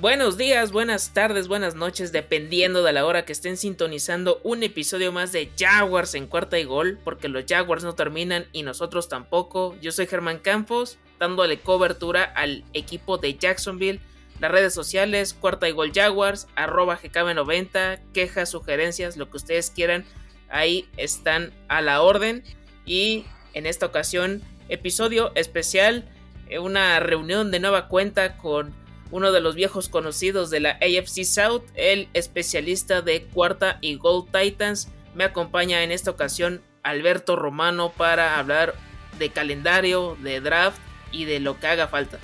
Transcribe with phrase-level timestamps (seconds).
[0.00, 5.12] Buenos días, buenas tardes, buenas noches, dependiendo de la hora que estén sintonizando un episodio
[5.12, 9.76] más de Jaguars en cuarta y gol, porque los Jaguars no terminan y nosotros tampoco.
[9.82, 14.00] Yo soy Germán Campos, dándole cobertura al equipo de Jacksonville.
[14.38, 20.06] Las redes sociales, cuarta y gol Jaguars, arroba GKB90, quejas, sugerencias, lo que ustedes quieran,
[20.48, 22.42] ahí están a la orden.
[22.86, 26.08] Y en esta ocasión, episodio especial,
[26.48, 28.80] eh, una reunión de nueva cuenta con
[29.10, 34.28] uno de los viejos conocidos de la AFC South, el especialista de cuarta y Gold
[34.30, 34.88] Titans.
[35.14, 38.74] Me acompaña en esta ocasión Alberto Romano para hablar
[39.18, 40.78] de calendario, de draft
[41.12, 42.18] y de lo que haga falta.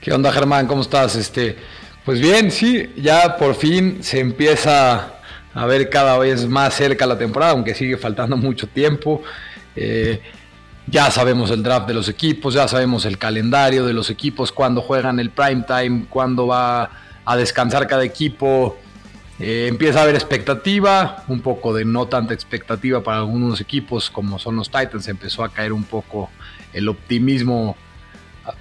[0.00, 0.66] ¿Qué onda Germán?
[0.66, 1.14] ¿Cómo estás?
[1.16, 1.56] Este,
[2.04, 5.20] pues bien, sí, ya por fin se empieza
[5.52, 9.22] a ver cada vez más cerca la temporada, aunque sigue faltando mucho tiempo.
[9.76, 10.20] Eh,
[10.90, 14.82] ya sabemos el draft de los equipos, ya sabemos el calendario de los equipos, cuándo
[14.82, 16.90] juegan el prime time, cuándo va
[17.24, 18.76] a descansar cada equipo.
[19.38, 24.38] Eh, empieza a haber expectativa, un poco de no tanta expectativa para algunos equipos como
[24.38, 25.06] son los Titans.
[25.08, 26.28] Empezó a caer un poco
[26.72, 27.76] el optimismo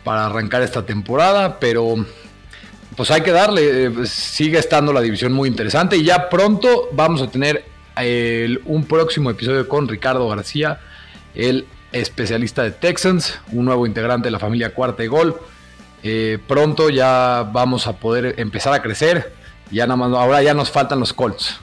[0.03, 1.95] para arrancar esta temporada, pero
[2.95, 3.86] pues hay que darle.
[3.86, 7.66] Eh, sigue estando la división muy interesante y ya pronto vamos a tener
[8.64, 10.80] un próximo episodio con Ricardo García,
[11.36, 15.39] el especialista de Texans, un nuevo integrante de la familia Cuarta Gol.
[16.03, 19.33] Eh, pronto ya vamos a poder empezar a crecer.
[19.71, 21.59] Ya nada más, ahora ya nos faltan los Colts.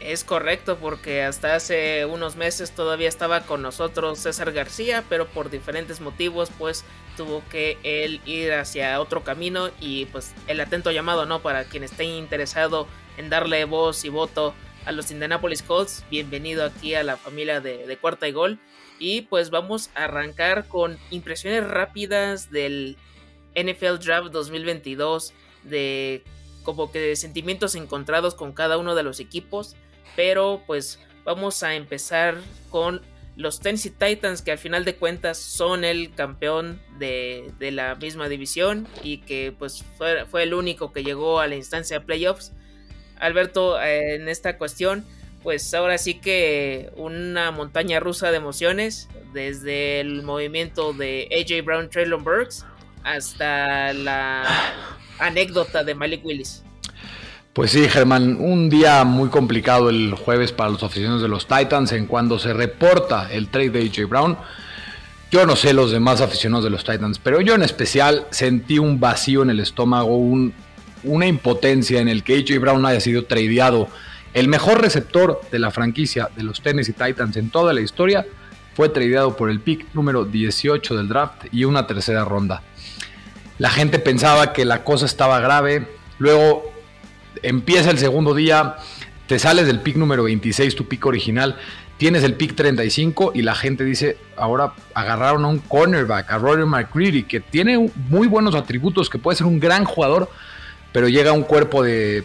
[0.00, 5.50] Es correcto, porque hasta hace unos meses todavía estaba con nosotros César García, pero por
[5.50, 6.84] diferentes motivos, pues
[7.16, 11.40] tuvo que él ir hacia otro camino y pues el atento llamado, ¿no?
[11.40, 12.86] Para quien esté interesado
[13.16, 14.54] en darle voz y voto
[14.86, 16.04] a los Indianapolis Colts.
[16.10, 18.58] Bienvenido aquí a la familia de, Cuarta y Gol.
[18.98, 22.96] Y pues vamos a arrancar con impresiones rápidas del
[23.54, 25.34] NFL Draft 2022.
[25.64, 26.22] De
[26.62, 29.76] como que sentimientos encontrados con cada uno de los equipos.
[30.14, 32.36] Pero pues vamos a empezar
[32.70, 33.02] con
[33.34, 38.28] los Tennessee Titans que al final de cuentas son el campeón de, de la misma
[38.28, 42.52] división y que pues fue, fue, el único que llegó a la instancia de playoffs.
[43.18, 45.04] Alberto, en esta cuestión,
[45.42, 51.88] pues ahora sí que una montaña rusa de emociones, desde el movimiento de AJ Brown,
[51.90, 52.64] Traylon Burks,
[53.04, 54.44] hasta la
[55.18, 56.62] anécdota de Malik Willis.
[57.52, 61.92] Pues sí, Germán, un día muy complicado el jueves para los aficionados de los Titans
[61.92, 64.36] en cuando se reporta el trade de AJ Brown.
[65.30, 69.00] Yo no sé los demás aficionados de los Titans, pero yo en especial sentí un
[69.00, 70.52] vacío en el estómago, un
[71.06, 73.88] una impotencia en el que AJ Brown haya sido tradeado.
[74.34, 78.26] El mejor receptor de la franquicia de los Tennessee Titans en toda la historia
[78.74, 82.62] fue tradeado por el pick número 18 del draft y una tercera ronda.
[83.58, 85.88] La gente pensaba que la cosa estaba grave.
[86.18, 86.70] Luego
[87.42, 88.76] empieza el segundo día,
[89.26, 91.56] te sales del pick número 26, tu pick original,
[91.96, 96.66] tienes el pick 35 y la gente dice, ahora agarraron a un cornerback, a Roger
[96.66, 100.30] McCready, que tiene muy buenos atributos, que puede ser un gran jugador,
[100.96, 102.24] pero llega un cuerpo de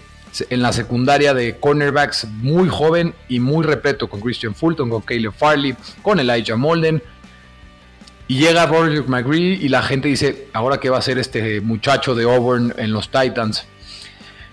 [0.50, 5.34] en la secundaria de cornerbacks muy joven y muy repleto con Christian Fulton, con Caleb
[5.34, 7.04] Farley, con Elijah Molden.
[8.30, 12.16] Y llega Roger McGree y la gente dice, ahora qué va a hacer este muchacho
[12.16, 13.66] de Auburn en los Titans.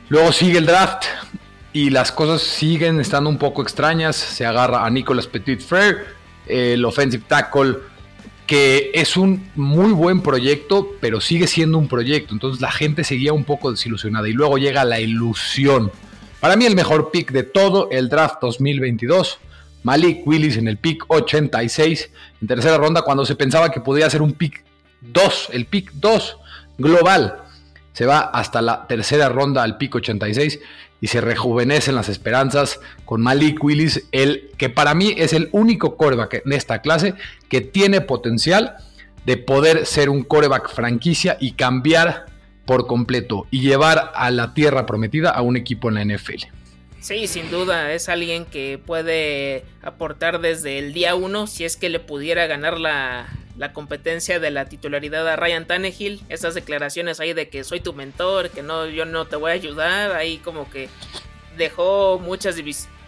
[0.08, 1.04] Luego sigue el draft
[1.72, 4.16] y las cosas siguen estando un poco extrañas.
[4.16, 5.98] Se agarra a Nicolas Petit Frere,
[6.48, 7.76] el offensive tackle
[8.48, 12.32] que es un muy buen proyecto, pero sigue siendo un proyecto.
[12.32, 15.92] Entonces la gente seguía un poco desilusionada y luego llega la ilusión.
[16.40, 19.38] Para mí el mejor pick de todo el draft 2022.
[19.82, 22.10] Malik Willis en el pick 86
[22.40, 24.64] en tercera ronda cuando se pensaba que podía ser un pick
[25.02, 26.38] 2, el pick 2
[26.78, 27.42] global.
[27.92, 30.58] Se va hasta la tercera ronda al pick 86
[31.00, 35.96] y se rejuvenecen las esperanzas con Malik Willis, el que para mí es el único
[35.96, 37.14] coreback en esta clase
[37.48, 38.76] que tiene potencial
[39.24, 42.26] de poder ser un coreback franquicia y cambiar
[42.64, 46.44] por completo y llevar a la tierra prometida a un equipo en la NFL.
[47.00, 51.88] Sí, sin duda, es alguien que puede aportar desde el día uno si es que
[51.88, 53.28] le pudiera ganar la,
[53.58, 56.22] la competencia de la titularidad a Ryan Tannehill.
[56.28, 59.54] Esas declaraciones ahí de que soy tu mentor, que no, yo no te voy a
[59.54, 60.88] ayudar, ahí como que
[61.56, 62.56] dejó muchas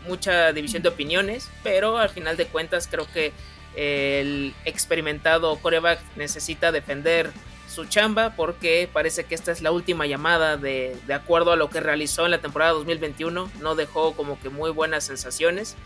[0.06, 3.32] mucha división de opiniones, pero al final de cuentas creo que
[3.76, 7.30] el experimentado coreback necesita defender
[7.68, 11.70] su chamba porque parece que esta es la última llamada de, de acuerdo a lo
[11.70, 15.76] que realizó en la temporada 2021, no dejó como que muy buenas sensaciones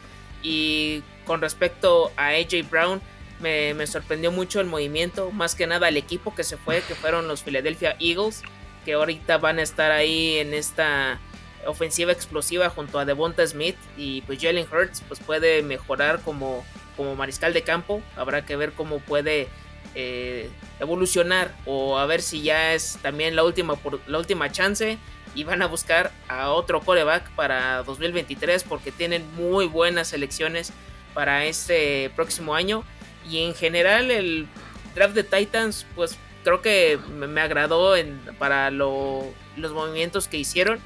[0.43, 3.03] y con respecto a AJ Brown,
[3.45, 7.29] me, sorprendió mucho el movimiento, más que nada el equipo que se fue, que fueron
[7.29, 8.43] los Philadelphia Eagles,
[8.85, 11.21] que ahorita van a estar ahí en esta
[11.67, 16.65] ofensiva explosiva junto a Devonta Smith y pues Jalen Hurts pues puede mejorar como,
[16.97, 18.03] como mariscal de campo.
[18.17, 19.49] Habrá que ver cómo puede
[19.95, 20.51] eh,
[20.81, 23.75] evolucionar o a ver si ya es también la última,
[24.07, 24.99] la última chance
[25.35, 30.73] y van a buscar a otro coreback para 2023 porque tienen muy buenas selecciones
[31.15, 32.85] para este próximo año
[33.29, 34.47] y en general el
[34.95, 40.79] draft de Titans pues creo que me agradó en, para los movimientos que hicieron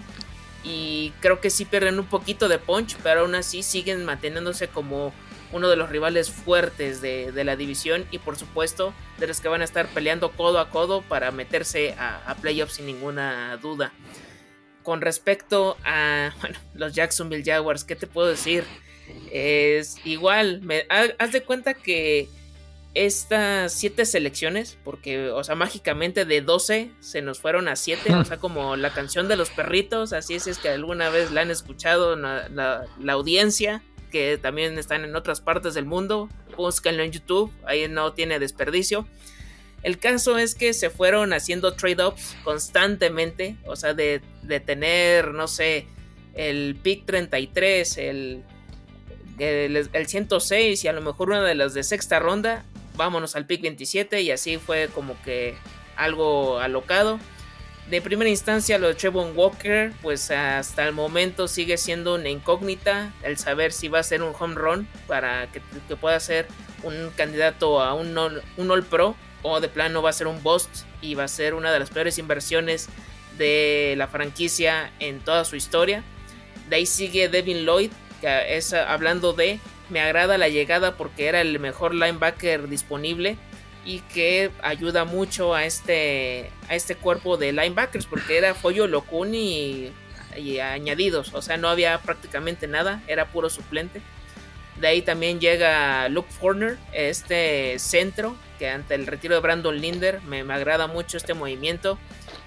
[0.64, 5.12] y creo que sí pierden un poquito de punch, pero aún así siguen manteniéndose como
[5.52, 9.62] uno de los rivales fuertes de, la división y por supuesto de los que van
[9.62, 13.92] a estar peleando codo a codo para meterse a, playoffs sin ninguna duda.
[14.82, 16.32] Con respecto a
[16.74, 18.64] los Jacksonville Jaguars, ¿qué te puedo decir?
[19.30, 22.28] Es igual, me, haz de cuenta que
[22.94, 28.24] estas siete selecciones, porque, o sea, mágicamente de 12 se nos fueron a 7, o
[28.24, 31.50] sea, como la canción de los perritos, así es, es que alguna vez la han
[31.50, 37.86] escuchado la, audiencia, que también están en otras partes del mundo, búsquenlo en YouTube, ahí
[37.88, 39.06] no tiene desperdicio.
[39.82, 45.46] El caso es que se fueron haciendo trade-ups constantemente, o sea, de, de tener, no
[45.46, 45.86] sé,
[46.34, 48.42] el pick 33, el,
[49.38, 52.64] el, el, 106 y a lo mejor una de las de sexta ronda
[52.98, 55.56] vámonos al pick 27 y así fue como que
[55.96, 57.18] algo alocado.
[57.88, 63.14] De primera instancia lo de Trevon Walker, pues hasta el momento sigue siendo una incógnita
[63.22, 65.62] el saber si va a ser un home run para que,
[65.96, 66.46] pueda ser
[66.82, 70.42] un candidato a un all, un all Pro o de plano va a ser un
[70.42, 70.68] bust
[71.00, 72.88] y va a ser una de las peores inversiones
[73.38, 76.02] de la franquicia en toda su historia.
[76.68, 77.90] De ahí sigue Devin Lloyd,
[78.22, 79.60] es hablando de
[79.90, 83.36] me agrada la llegada porque era el mejor linebacker disponible
[83.84, 89.34] y que ayuda mucho a este, a este cuerpo de linebackers porque era Follo Locun
[89.34, 89.92] y,
[90.62, 94.02] añadidos, o sea, no había prácticamente nada, era puro suplente.
[94.76, 100.20] De ahí también llega Luke Forner, este centro, que ante el retiro de Brandon Linder
[100.22, 101.98] me agrada mucho este movimiento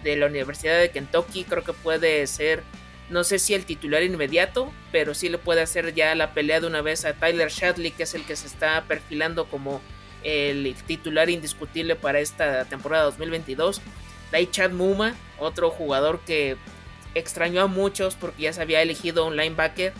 [0.03, 2.63] de la Universidad de Kentucky, creo que puede ser
[3.11, 6.67] no sé si el titular inmediato, pero sí le puede hacer ya la pelea de
[6.67, 9.81] una vez a Tyler Shadley, que es el que se está perfilando como
[10.23, 13.81] el titular indiscutible para esta temporada 2022.
[14.31, 16.55] De Chad Muma, otro jugador que
[17.13, 19.93] extrañó a muchos porque ya se había elegido un linebacker,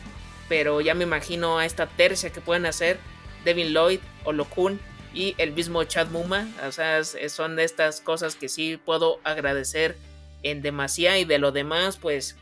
[0.47, 2.97] pero ya me imagino a esta tercia que pueden hacer
[3.43, 4.79] Devin Lloyd, Olokun
[5.13, 6.47] y el mismo Chad Muma.
[6.65, 9.97] O sea, son de estas cosas que sí puedo agradecer
[10.43, 12.37] en demasía y de lo demás, pues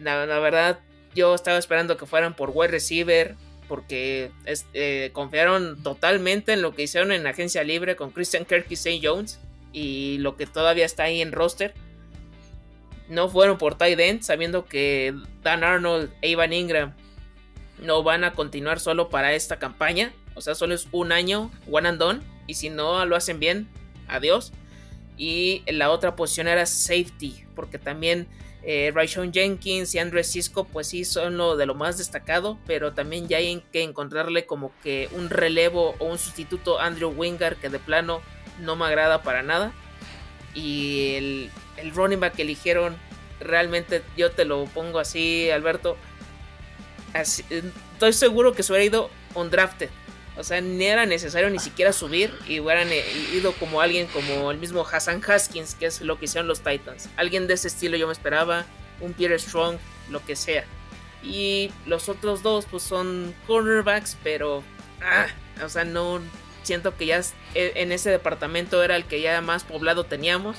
[0.00, 0.80] la, verdad,
[1.14, 3.36] yo estaba esperando que fueran por wide receiver,
[3.68, 4.30] porque
[4.74, 9.00] eh, confiaron totalmente en lo que hicieron en agencia libre con Christian Kirk y St.
[9.02, 9.38] Jones
[9.72, 11.74] y lo que todavía está ahí en roster.
[13.08, 16.94] No fueron por tight end, sabiendo que Dan Arnold e Ivan Ingram
[17.80, 20.12] no van a continuar solo para esta campaña.
[20.34, 22.20] O sea, solo es un año, one and done.
[22.46, 23.68] Y si no lo hacen bien,
[24.08, 24.52] adiós.
[25.16, 28.28] Y la otra posición era safety, porque también
[28.64, 28.92] eh,
[29.32, 33.38] Jenkins y Andrew Cisco pues sí son lo de lo más destacado, pero también ya
[33.38, 38.22] hay que encontrarle como que un relevo o un sustituto Andrew Wingard que de plano
[38.60, 39.72] no me agrada para nada.
[40.54, 42.96] Y el, el running back que eligieron,
[43.40, 45.96] realmente yo te lo pongo así, Alberto.
[47.14, 49.90] estoy seguro que se hubiera ido undrafted.
[50.36, 52.88] O sea, ni era necesario ni siquiera subir y hubieran
[53.34, 57.10] ido como alguien como el mismo Hassan Haskins, que es lo que hicieron los Titans.
[57.16, 58.64] Alguien de ese estilo yo me esperaba,
[59.00, 59.76] un Peter Strong,
[60.10, 60.64] lo que sea.
[61.22, 64.62] Y los otros dos pues son cornerbacks, pero...
[65.02, 65.26] Ah,
[65.62, 66.20] o sea, no
[66.62, 67.20] siento que ya
[67.54, 70.56] e, en ese departamento era el que ya más poblado teníamos.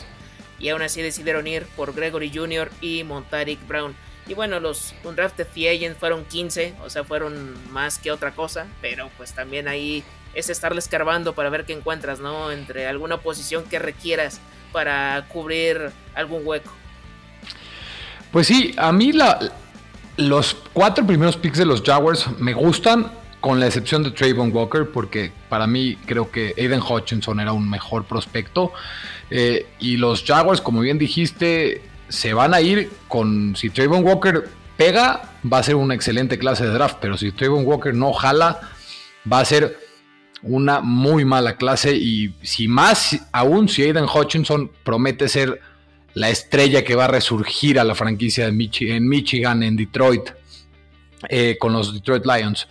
[0.59, 2.69] Y aún así decidieron ir por Gregory Jr.
[2.79, 3.95] y Montaric Brown.
[4.27, 8.67] Y bueno, los Undrafted Free Agents fueron 15, o sea, fueron más que otra cosa,
[8.81, 10.03] pero pues también ahí
[10.33, 12.51] es estarle escarbando para ver qué encuentras, ¿no?
[12.51, 14.39] Entre alguna posición que requieras
[14.71, 16.71] para cubrir algún hueco.
[18.31, 19.39] Pues sí, a mí la,
[20.17, 23.11] los cuatro primeros picks de los Jaguars me gustan,
[23.43, 27.69] con la excepción de Trayvon Walker, porque para mí creo que Aiden Hutchinson era un
[27.69, 28.71] mejor prospecto.
[29.29, 31.81] Eh, y los Jaguars, como bien dijiste,
[32.13, 36.63] se van a ir con, si Trayvon Walker pega, va a ser una excelente clase
[36.63, 38.59] de draft, pero si Trayvon Walker no jala,
[39.31, 39.79] va a ser
[40.43, 45.59] una muy mala clase y si más aún si Aiden Hutchinson promete ser
[46.13, 48.57] la estrella que va a resurgir a la franquicia en
[49.07, 50.29] Michigan, en Detroit,
[51.29, 52.67] eh, con los Detroit Lions.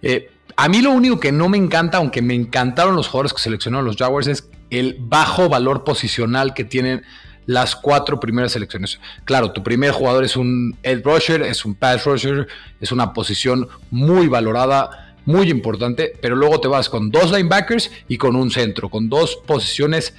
[0.00, 3.42] Eh, a mí lo único que no me encanta, aunque me encantaron los jugadores que
[3.42, 7.04] seleccionaron los Jaguars, es el bajo valor posicional que tienen
[7.46, 8.98] las cuatro primeras selecciones.
[9.24, 12.46] Claro, tu primer jugador es un Ed rusher, es un pass rusher,
[12.80, 18.18] es una posición muy valorada, muy importante, pero luego te vas con dos linebackers y
[18.18, 20.14] con un centro, con dos posiciones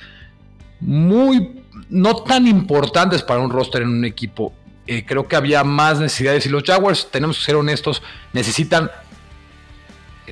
[0.80, 4.54] muy no tan importantes para un roster en un equipo.
[4.86, 8.02] Eh, creo que había más necesidades y los Jaguars, tenemos que ser honestos,
[8.34, 8.90] necesitan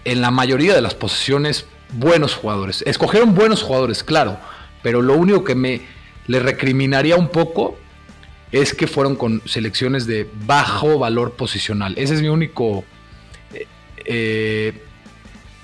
[0.03, 2.83] en la mayoría de las posiciones buenos jugadores.
[2.85, 4.37] Escogieron buenos jugadores, claro,
[4.81, 5.81] pero lo único que me
[6.27, 7.77] le recriminaría un poco
[8.51, 11.93] es que fueron con selecciones de bajo valor posicional.
[11.97, 12.85] Ese es mi único
[13.53, 13.67] eh,
[14.05, 14.81] eh,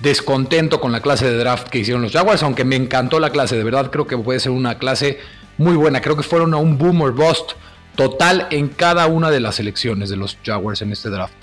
[0.00, 3.56] descontento con la clase de draft que hicieron los Jaguars, aunque me encantó la clase,
[3.56, 5.20] de verdad creo que puede ser una clase
[5.58, 6.00] muy buena.
[6.00, 7.52] Creo que fueron a un boom or bust
[7.96, 11.34] total en cada una de las selecciones de los Jaguars en este draft.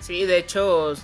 [0.00, 0.94] Sí, de hecho,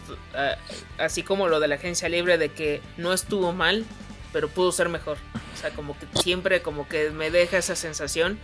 [0.97, 3.85] así como lo de la agencia libre de que no estuvo mal,
[4.33, 5.19] pero pudo ser mejor.
[5.55, 8.39] O sea, como que siempre como que me deja esa sensación.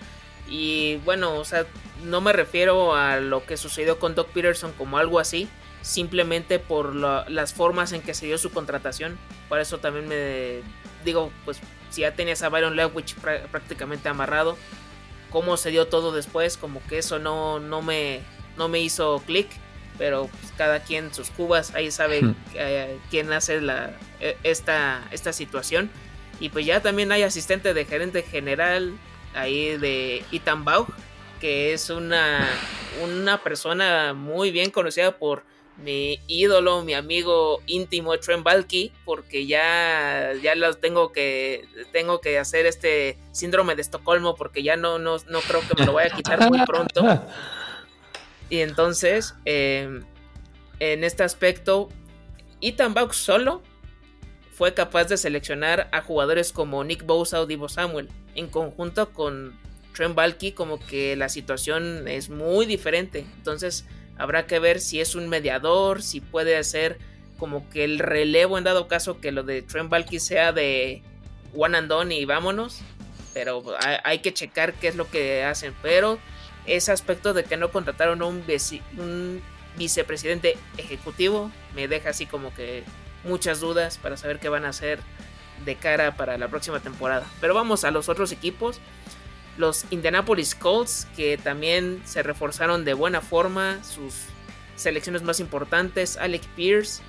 [0.49, 1.67] Y bueno, o sea,
[2.05, 5.49] no me refiero a lo que sucedió con Doc Peterson como algo así,
[5.83, 9.19] simplemente por las formas en que se dio su contratación.
[9.49, 10.63] Por eso también me
[11.05, 13.15] digo, pues si ya tenías a Byron Lewis
[13.51, 14.57] prácticamente amarrado,
[15.31, 18.21] cómo se dio todo después, como que eso no, no, me,
[18.57, 19.49] no me hizo clic
[19.99, 22.23] pero pues, cada quien sus cubas, ahí sabe
[22.55, 23.91] eh, quién hace la,
[24.21, 25.91] e, esta, esta situación.
[26.41, 28.95] Y pues ya también hay asistente de gerente general
[29.35, 30.89] ahí de Ethan Baugh,
[31.41, 32.49] que es una,
[33.03, 35.43] una persona muy bien conocida por
[35.79, 42.39] mi ídolo, mi amigo íntimo Trent Balky, porque ya, ya los tengo que, tengo que
[42.39, 46.13] hacer este síndrome de Estocolmo, porque ya no, no, no creo que me lo vaya
[46.13, 47.03] a quitar muy pronto.
[48.51, 50.05] Y entonces, em,
[50.81, 51.89] en este aspecto,
[52.61, 53.63] Ethan Buck solo
[54.53, 58.09] fue capaz de seleccionar a jugadores como Nick Bosa o Divo Samuel.
[58.35, 59.59] En conjunto con
[59.95, 63.27] Trent Balky, como que la situación es muy diferente.
[63.37, 63.85] Entonces,
[64.17, 66.99] habrá que ver si es un mediador, si puede hacer
[67.39, 71.03] como que el relevo en dado caso que lo de Trent Balky sea de
[71.55, 72.81] one and done y vámonos.
[73.35, 73.63] Pero
[74.03, 75.75] hay que checar qué es lo que hacen.
[75.83, 76.19] Pero
[76.69, 78.45] ese aspecto de que no contrataron a un,
[78.99, 79.43] un
[79.77, 82.85] vicepresidente ejecutivo me deja así como que
[83.25, 85.01] muchas dudas para saber qué van a hacer
[85.65, 87.27] de cara para la próxima temporada.
[87.41, 88.81] Pero vamos a los otros equipos.
[89.57, 93.83] Los Indianapolis Colts, que también se reforzaron de buena forma.
[93.83, 94.15] Sus
[94.77, 97.03] selecciones más importantes: Alec Pierce,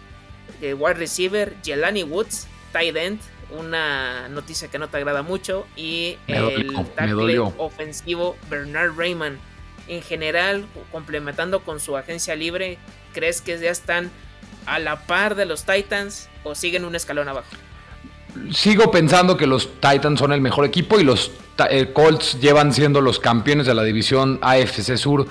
[0.60, 3.20] de wide receiver, Jelani Woods, tight end.
[3.51, 5.68] Una noticia que no te agrada mucho.
[5.75, 9.39] Y el tackle ofensivo Bernard Raymond
[9.89, 12.77] en general, complementando con su agencia libre,
[13.13, 14.10] ¿crees que ya están
[14.65, 17.48] a la par de los Titans o siguen un escalón abajo?
[18.51, 21.31] Sigo pensando que los Titans son el mejor equipo y los
[21.69, 25.27] eh, Colts llevan siendo los campeones de la división AFC Sur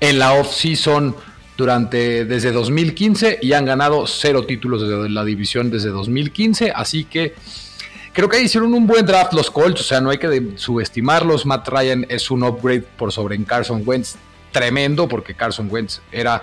[0.00, 1.16] en la off-season
[1.56, 7.34] durante desde 2015 y han ganado cero títulos de la división desde 2015, así que
[8.16, 11.44] Creo que hicieron un buen draft los Colts, o sea, no hay que subestimarlos.
[11.44, 14.16] Matt Ryan es un upgrade por sobre Carson Wentz
[14.52, 16.42] tremendo, porque Carson Wentz era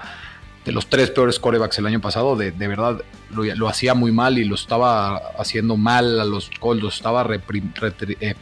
[0.64, 2.36] de los tres peores corebacks el año pasado.
[2.36, 3.02] De, verdad,
[3.32, 8.36] lo, hacía muy mal y lo estaba haciendo mal a los Colts, lo estaba eh,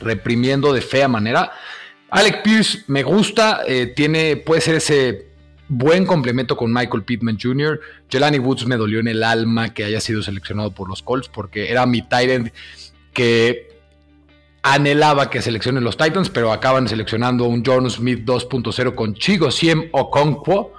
[0.00, 1.52] reprimiendo de fea manera.
[2.10, 5.28] Alec Pierce me gusta, eh, tiene, puede ser ese
[5.68, 7.80] buen complemento con Michael Pittman Jr.
[8.10, 11.70] Jelani Woods me dolió en el alma que haya sido seleccionado por los Colts porque
[11.70, 12.52] era mi Titan
[13.12, 13.74] que
[14.62, 19.88] anhelaba que seleccionen los Titans, pero acaban seleccionando un John Smith 2.0 con Chigo Siem
[19.92, 20.72] Okonkwo,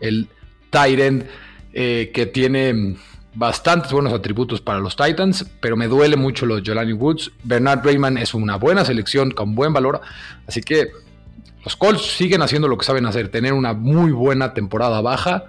[0.00, 0.28] el
[0.70, 1.26] Titan
[1.72, 2.96] eh, que tiene
[3.34, 7.32] bastantes buenos atributos para los Titans, pero me duele mucho los Jelani Woods.
[7.42, 10.00] Bernard Raymond es una buena selección con buen valor,
[10.46, 10.92] así que
[11.64, 15.44] los Colts siguen haciendo lo que saben hacer, tener una muy buena temporada baja.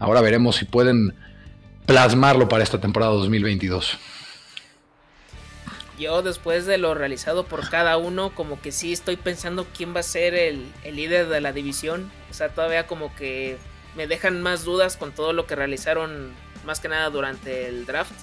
[0.00, 1.14] Ahora veremos si pueden
[1.86, 3.98] plasmarlo para esta temporada 2022.
[5.98, 10.00] Yo después de lo realizado por cada uno, como que sí estoy pensando quién va
[10.00, 12.10] a ser el, líder de la división.
[12.28, 13.56] O sea, todavía como que
[13.94, 16.32] me dejan más dudas con todo lo que realizaron
[16.64, 18.14] más que nada durante el draft.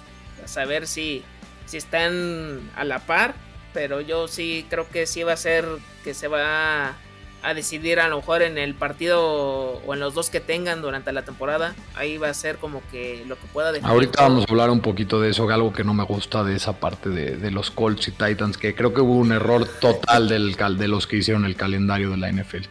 [0.45, 1.23] Saber si,
[1.67, 3.33] si están a la par.
[3.71, 5.65] Pero yo sí creo que sí va a ser
[6.03, 6.97] que se va
[7.41, 11.11] a decidir a lo mejor en el partido o en los dos que tengan durante
[11.11, 11.73] la temporada.
[11.95, 13.91] Ahí va a ser como que lo que pueda definir.
[13.91, 16.79] Ahorita vamos a hablar un poquito de eso, algo que no me gusta de esa
[16.79, 20.87] parte de, los Colts y Titans, que creo que hubo un error total del, de
[20.87, 22.65] los que hicieron el calendario de la NFL.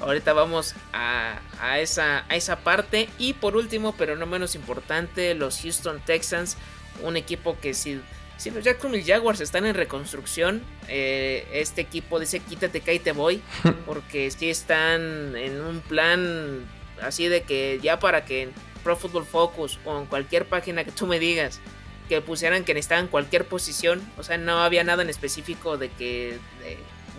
[0.00, 3.10] Ahorita vamos a, a, esa, a esa parte.
[3.18, 6.56] Y por último, pero no menos importante, los Houston Texans,
[7.02, 8.00] un equipo que si Sí,
[8.48, 10.62] los Jacksonville Jaguars están en reconstrucción.
[10.88, 13.42] Eh, este equipo dice quítate que ahí te voy.
[13.86, 16.64] Porque sí están en un plan
[17.02, 20.92] así de que ya para que en Pro Football Focus o en cualquier página que
[20.92, 21.60] tú me digas
[22.08, 24.02] que pusieran que necesitaban cualquier posición.
[24.16, 26.38] O sea, no había nada en específico de que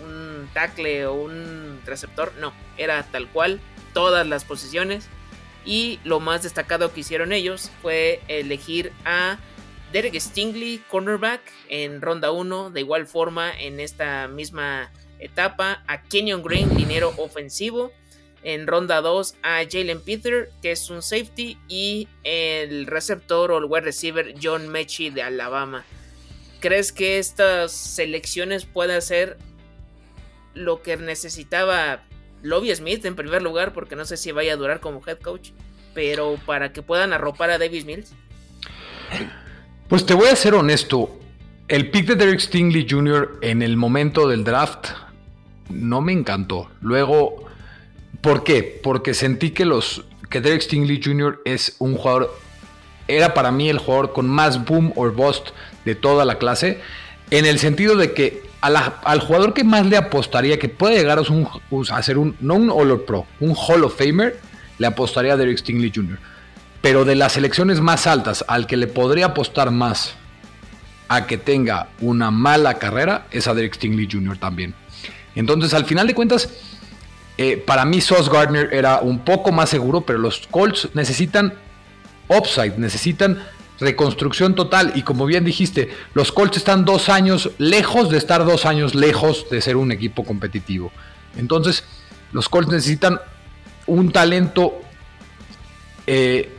[0.04, 2.32] un tackle o un receptor.
[2.40, 3.60] No, era tal cual
[3.94, 5.08] todas las posiciones.
[5.64, 9.38] Y lo más destacado que hicieron ellos fue elegir a
[9.92, 12.70] Derek Stingley, cornerback, en ronda 1.
[12.70, 17.92] De igual forma, en esta misma etapa, a Kenyon Green, dinero ofensivo.
[18.42, 21.58] En ronda 2 a Jalen Peter, que es un safety.
[21.68, 25.84] Y el receptor o el wide receiver John Mechie de Alabama.
[26.60, 29.36] ¿Crees que estas selecciones pueden ser
[30.54, 32.02] lo que necesitaba
[32.42, 35.50] Lobby Smith en primer lugar, porque no sé si vaya a durar como head coach,
[35.94, 38.12] pero para que puedan arropar a Davis Mills.
[39.92, 41.20] Pues te voy a ser honesto,
[41.68, 43.38] el pick de Derek Stingley Jr.
[43.42, 44.86] en el momento del draft
[45.68, 46.70] no me encantó.
[46.80, 47.44] Luego,
[48.22, 48.80] ¿por qué?
[48.82, 51.42] Porque sentí que los que Derek Stingley Jr.
[51.44, 52.34] es un jugador
[53.06, 55.48] era para mí el jugador con más boom or bust
[55.84, 56.80] de toda la clase,
[57.30, 62.02] en el sentido de que al jugador que más le apostaría que puede llegar a,
[62.02, 64.40] ser un, no un All Pro, un Hall of Famer,
[64.78, 66.18] le apostaría a Derek Stingley Jr.
[66.82, 70.14] Pero de las selecciones más altas, al que le podría apostar más
[71.08, 74.36] a que tenga una mala carrera, es a Derek Stingley Jr.
[74.36, 74.74] también.
[75.34, 76.50] Entonces, al final de cuentas,
[77.38, 81.54] eh, para mí Sauce Gardner era un poco más seguro, pero los Colts necesitan
[82.28, 83.42] upside, necesitan
[83.80, 84.92] reconstrucción total.
[84.94, 89.46] Y como bien dijiste, los Colts están dos años lejos de estar dos años lejos
[89.50, 90.92] de ser un equipo competitivo.
[91.36, 91.84] Entonces,
[92.32, 93.20] los Colts necesitan
[93.86, 94.80] un talento,
[96.06, 96.56] eh,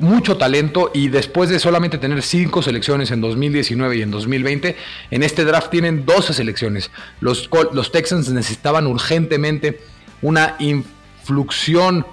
[0.00, 4.76] mucho talento, y después de solamente tener cinco selecciones en 2019 y en 2020,
[5.10, 6.90] en este draft tienen 12 selecciones.
[7.20, 9.80] Los, los Texans necesitaban urgentemente
[10.22, 12.04] una influxión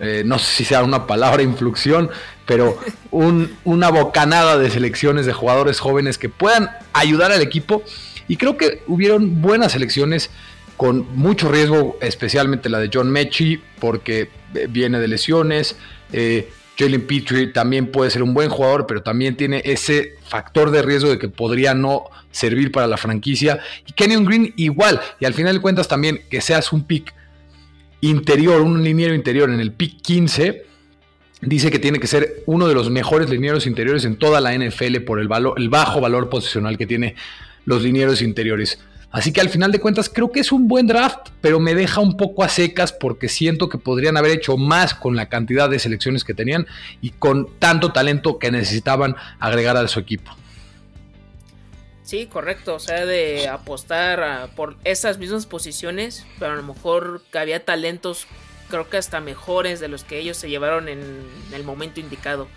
[0.00, 2.10] eh, no sé si sea una palabra influxión,
[2.46, 2.78] pero
[3.10, 7.82] una bocanada de selecciones de jugadores jóvenes que puedan ayudar al equipo.
[8.26, 10.30] Y creo que hubieron buenas selecciones
[10.76, 15.76] con mucho riesgo, especialmente la de John Mechie, porque eh, viene de lesiones.
[16.12, 20.82] Eh, Jalen Petrie también puede ser un buen jugador, pero también tiene ese factor de
[20.82, 23.60] riesgo de que podría no servir para la franquicia.
[23.86, 25.00] Y Kenyon Green igual.
[25.20, 27.14] Y al final de cuentas también que seas un pick
[28.00, 30.66] interior, un liniero interior en el pick 15,
[31.40, 34.98] dice que tiene que ser uno de los mejores linieros interiores en toda la NFL
[35.06, 35.28] por el,
[35.68, 37.14] bajo valor posicional que tiene
[37.64, 38.80] los linieros interiores.
[39.14, 42.00] Así que al final de cuentas creo que es un buen draft, pero me deja
[42.00, 45.78] un poco a secas porque siento que podrían haber hecho más con la cantidad de
[45.78, 46.66] selecciones que tenían
[47.00, 50.32] y con tanto talento que necesitaban agregar a su equipo.
[52.02, 52.74] Sí, correcto.
[52.74, 58.26] O sea, de apostar por esas mismas posiciones, pero a lo mejor que había talentos,
[58.68, 61.00] creo que hasta mejores de los que ellos se llevaron en
[61.52, 62.48] el momento indicado.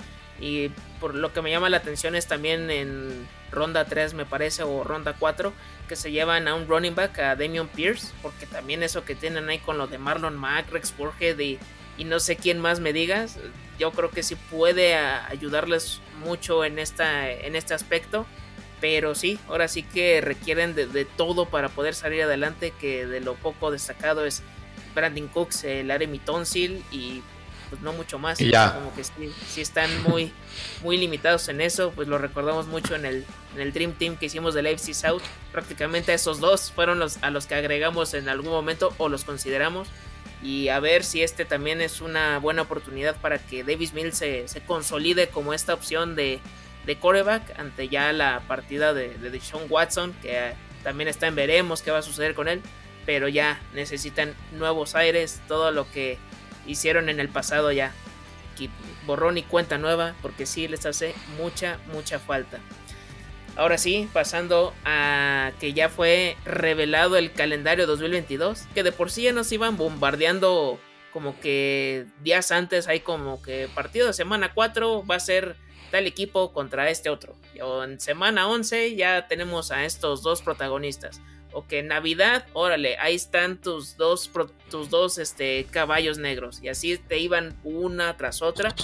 [0.41, 4.63] Y por lo que me llama la atención es también en ronda 3, me parece,
[4.63, 5.53] o ronda 4,
[5.87, 9.49] que se llevan a un running back, a Damian Pierce, porque también eso que tienen
[9.49, 11.59] ahí con lo de Marlon Mack, Rex Burhead y,
[11.97, 13.37] y no sé quién más me digas,
[13.79, 18.25] yo creo que sí puede ayudarles mucho en, esta, en este aspecto
[18.79, 23.35] pero sí, ahora sí que requieren de, todo para poder salir adelante, que de lo
[23.35, 24.43] poco destacado es
[24.93, 27.23] Brandon Cooks, el Aremi Tonsil y
[27.69, 28.39] pues no mucho más.
[28.39, 28.73] Ya.
[28.73, 30.31] Como que sí, están muy,
[30.83, 33.25] muy limitados en eso, pues lo recordamos mucho en el,
[33.55, 35.21] en el Dream Team que hicimos del AFC South.
[35.51, 39.87] Prácticamente esos dos fueron los a los que agregamos en algún momento o los consideramos.
[40.43, 44.47] Y a ver si este también es una buena oportunidad para que Davis Mills se,
[44.47, 46.39] se consolide como esta opción de
[46.87, 50.53] de coreback ante ya la partida de, de Sean Watson, que
[50.83, 52.61] también está en veremos qué va a suceder con él,
[53.05, 56.17] pero ya necesitan nuevos aires, todo lo que
[56.67, 57.93] hicieron en el pasado ya,
[59.05, 62.59] borrón y cuenta nueva, porque sí les hace mucha, mucha falta.
[63.55, 69.23] Ahora sí, pasando a que ya fue revelado el calendario 2022, que de por sí
[69.23, 70.79] ya nos iban bombardeando
[71.11, 75.55] como que días antes hay como que partido de semana 4 va a ser
[75.89, 77.35] tal equipo contra este otro.
[77.55, 81.21] En semana 11 ya tenemos a estos dos protagonistas.
[81.53, 84.29] O que en Navidad, órale, ahí están tus dos,
[84.69, 86.59] tus dos este, caballos negros.
[86.61, 88.75] Y así te iban una tras otra.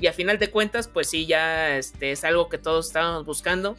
[0.00, 3.76] Y a final de cuentas, pues sí, ya este, es algo que todos estábamos buscando.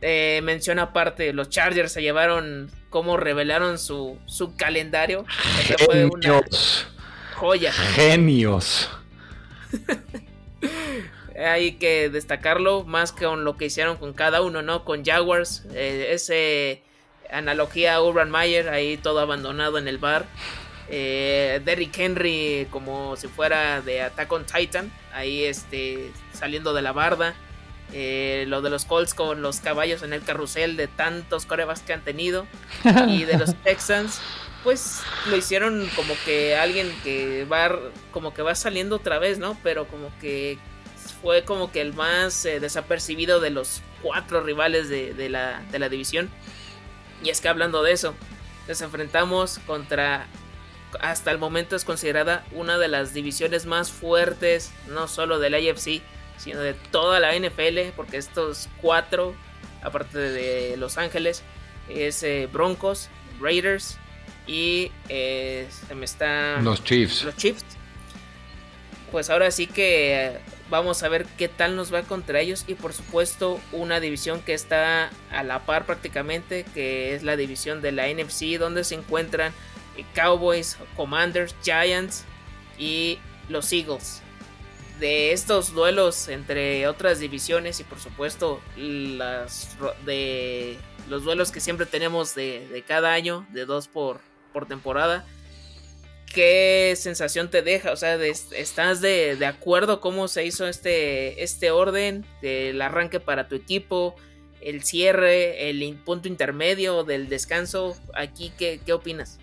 [0.00, 5.24] Eh, menciona aparte, los Chargers se llevaron cómo revelaron su, su calendario.
[5.78, 6.86] Genios.
[7.36, 7.72] joya.
[7.72, 8.90] Genios.
[11.38, 14.84] hay que destacarlo más que con lo que hicieron con cada uno, ¿no?
[14.84, 16.82] Con Jaguars, eh, ese
[17.32, 20.26] analogía a Urban Meyer, ahí todo abandonado en el bar.
[20.88, 26.92] Eh, Derrick Henry como si fuera de Attack on Titan, ahí este, saliendo de la
[26.92, 27.34] barda.
[27.94, 31.92] Eh, lo de los Colts con los caballos en el carrusel de tantos corebas que
[31.92, 32.46] han tenido.
[33.08, 34.20] y de los Texans,
[34.64, 37.78] pues lo hicieron como que alguien que va
[38.10, 39.58] como que va saliendo otra vez, ¿no?
[39.62, 40.58] Pero como que
[41.22, 45.88] fue como que el más eh, desapercibido de los cuatro rivales de, la, de la
[45.88, 46.30] división.
[47.22, 48.14] Y es que hablando de eso,
[48.68, 50.26] nos enfrentamos contra
[51.00, 56.02] hasta el momento es considerada una de las divisiones más fuertes, no solo del AFC,
[56.36, 59.34] sino de toda la NFL, porque estos cuatro,
[59.82, 61.42] aparte de Los Ángeles,
[61.88, 63.08] es eh, Broncos,
[63.40, 63.98] Raiders
[64.46, 67.24] y eh, se me están los Chiefs.
[67.24, 67.64] Los Chiefs.
[69.10, 70.38] Pues ahora sí que
[70.72, 74.54] vamos a ver qué tal nos va contra ellos y por supuesto una división que
[74.54, 79.52] está a la par prácticamente, que es la división de la NFC, donde se encuentran
[80.14, 82.24] Cowboys, Commanders, Giants
[82.78, 83.18] y
[83.50, 84.22] los Eagles.
[84.98, 90.78] De estos duelos entre otras divisiones y por supuesto las de
[91.10, 94.20] los duelos que siempre tenemos de, cada año, de dos por,
[94.54, 95.26] por, temporada,
[96.32, 97.92] ¿qué sensación te deja?
[97.92, 103.48] O sea, ¿estás de, de, acuerdo cómo se hizo este, este orden del arranque para
[103.48, 104.16] tu equipo?
[104.62, 109.38] el cierre, el punto intermedio del descanso, aquí, ¿qué, qué opinas?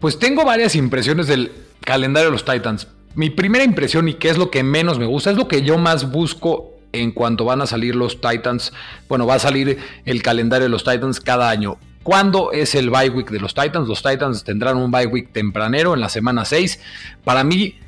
[0.00, 1.50] Pues tengo varias impresiones del
[1.84, 2.88] calendario de los Titans.
[3.14, 5.78] Mi primera impresión y qué es lo que menos me gusta, es lo que yo
[5.78, 8.72] más busco en cuanto van a salir los Titans.
[9.08, 11.78] Bueno, va a salir el calendario de los Titans cada año.
[12.08, 13.86] ¿Cuándo es el bye week de los Titans?
[13.86, 16.80] Los Titans tendrán un bye week tempranero en la semana 6.
[17.22, 17.78] Para mí,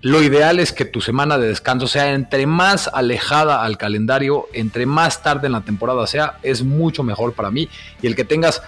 [0.00, 4.86] lo ideal es que tu semana de descanso sea entre más alejada al calendario, entre
[4.86, 7.68] más tarde en la temporada sea, es mucho mejor para mí.
[8.00, 8.62] Y el que tengas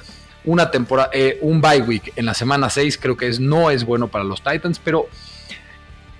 [0.44, 3.84] una temporada, eh, un bye week en la semana 6 creo que es, no es
[3.84, 5.06] bueno para los Titans, pero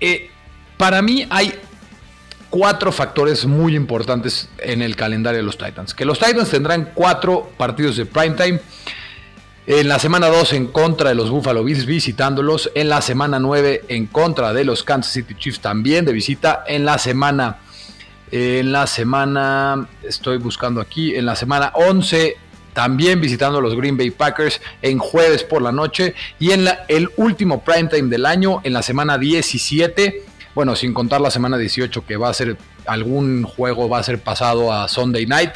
[0.01, 0.31] eh,
[0.77, 1.59] para mí hay
[2.51, 5.95] cuatro factores muy importantes en el calendario de los Titans.
[5.95, 8.61] Que los Titans tendrán cuatro partidos de primetime.
[9.67, 12.71] En la semana 2 en contra de los Buffalo Bills visitándolos.
[12.75, 16.65] En la semana 9 en contra de los Kansas City Chiefs también de visita.
[16.67, 17.59] En la semana...
[18.31, 19.89] En la semana...
[20.03, 21.17] Estoy buscando aquí.
[21.17, 22.37] En la semana 11
[22.77, 27.09] también visitando a los Green Bay Packers en jueves por la noche y en el
[27.17, 30.23] último prime time del año, en la semana 17,
[30.57, 34.23] bueno, sin contar la semana 18 que va a ser algún juego, va a ser
[34.23, 35.51] pasado a Sunday Night,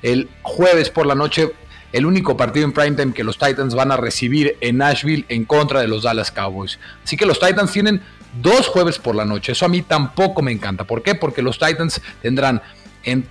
[0.00, 1.52] el jueves por la noche,
[1.92, 5.44] el único partido en prime time que los Titans van a recibir en Nashville en
[5.44, 6.78] contra de los Dallas Cowboys.
[7.04, 8.00] Así que los Titans tienen
[8.40, 10.84] dos jueves por la noche, eso a mí tampoco me encanta.
[10.84, 11.14] ¿Por qué?
[11.14, 12.62] Porque los Titans tendrán
[13.04, 13.28] en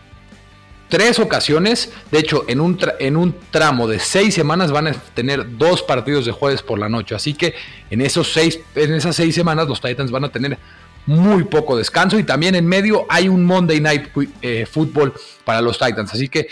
[0.90, 1.92] tres ocasiones.
[2.12, 6.28] De hecho, en un, en un tramo de seis semanas van a tener dos partidos
[6.28, 7.16] de jueves por la noche.
[7.16, 7.56] Así que
[7.90, 10.60] en, esos seis, en esas seis semanas los Titans van a tener
[11.06, 12.20] muy poco descanso.
[12.20, 14.10] Y también en medio hay un Monday Night
[14.42, 15.14] eh, Football
[15.44, 16.14] para los Titans.
[16.14, 16.48] Así que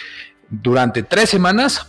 [0.50, 1.88] durante tres semanas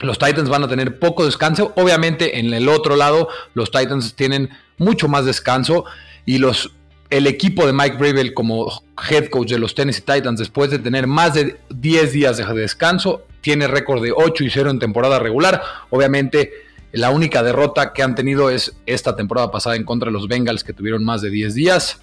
[0.00, 1.72] los Titans van a tener poco descanso.
[1.76, 5.84] Obviamente en el otro lado los Titans tienen mucho más descanso.
[6.24, 6.72] Y los
[7.10, 11.06] el equipo de Mike Bravel como head coach de los Tennessee Titans después de tener
[11.06, 15.62] más de 10 días de descanso, tiene récord de 8 y 0 en temporada regular.
[15.90, 16.52] Obviamente
[16.92, 20.64] la única derrota que han tenido es esta temporada pasada en contra de los Bengals
[20.64, 22.00] que tuvieron más de 10 días.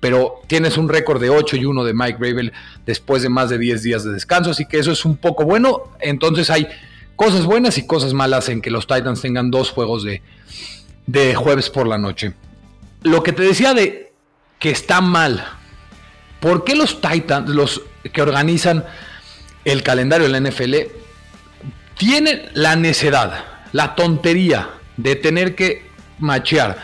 [0.00, 2.52] Pero tienes un récord de 8 y 1 de Mike Bravel
[2.84, 5.84] después de más de 10 días de descanso, así que eso es un poco bueno.
[6.00, 6.68] Entonces hay
[7.16, 10.20] cosas buenas y cosas malas en que los Titans tengan dos juegos de,
[11.06, 12.34] de jueves por la noche.
[13.02, 14.12] Lo que te decía de
[14.58, 15.44] que está mal.
[16.40, 18.84] ¿Por qué los Titans, los que organizan
[19.64, 20.74] el calendario de la NFL,
[21.96, 25.82] tienen la necedad, la tontería de tener que
[26.20, 26.78] machear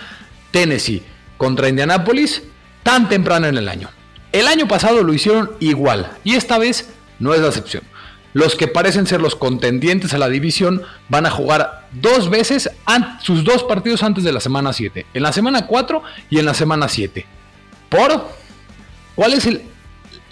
[0.50, 1.05] Tennessee
[1.37, 2.42] contra Indianapolis
[2.83, 3.88] tan temprano en el año?
[4.33, 7.85] El año pasado lo hicieron igual y esta vez no es la excepción.
[8.33, 12.70] Los que parecen ser los contendientes a la división van a jugar dos veces
[13.22, 16.55] sus dos partidos antes de la semana 7, en la semana 4 y en la
[16.55, 17.24] semana 7.
[17.88, 18.29] ¿Por?
[19.14, 19.48] ¿Cuál es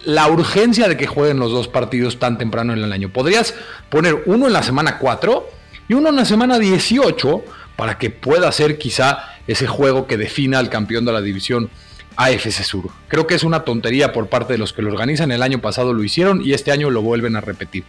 [0.04, 3.12] la urgencia de que jueguen los dos partidos tan temprano en el año?
[3.12, 3.54] Podrías
[3.90, 5.57] poner uno en la semana 4
[5.88, 7.44] y uno en la semana 18
[7.76, 11.70] para que pueda ser quizá ese juego que defina al campeón de la división
[12.16, 12.90] AFC Sur.
[13.08, 15.30] Creo que es una tontería por parte de los que lo organizan.
[15.30, 17.84] El año pasado lo hicieron y este año lo vuelven a repetir.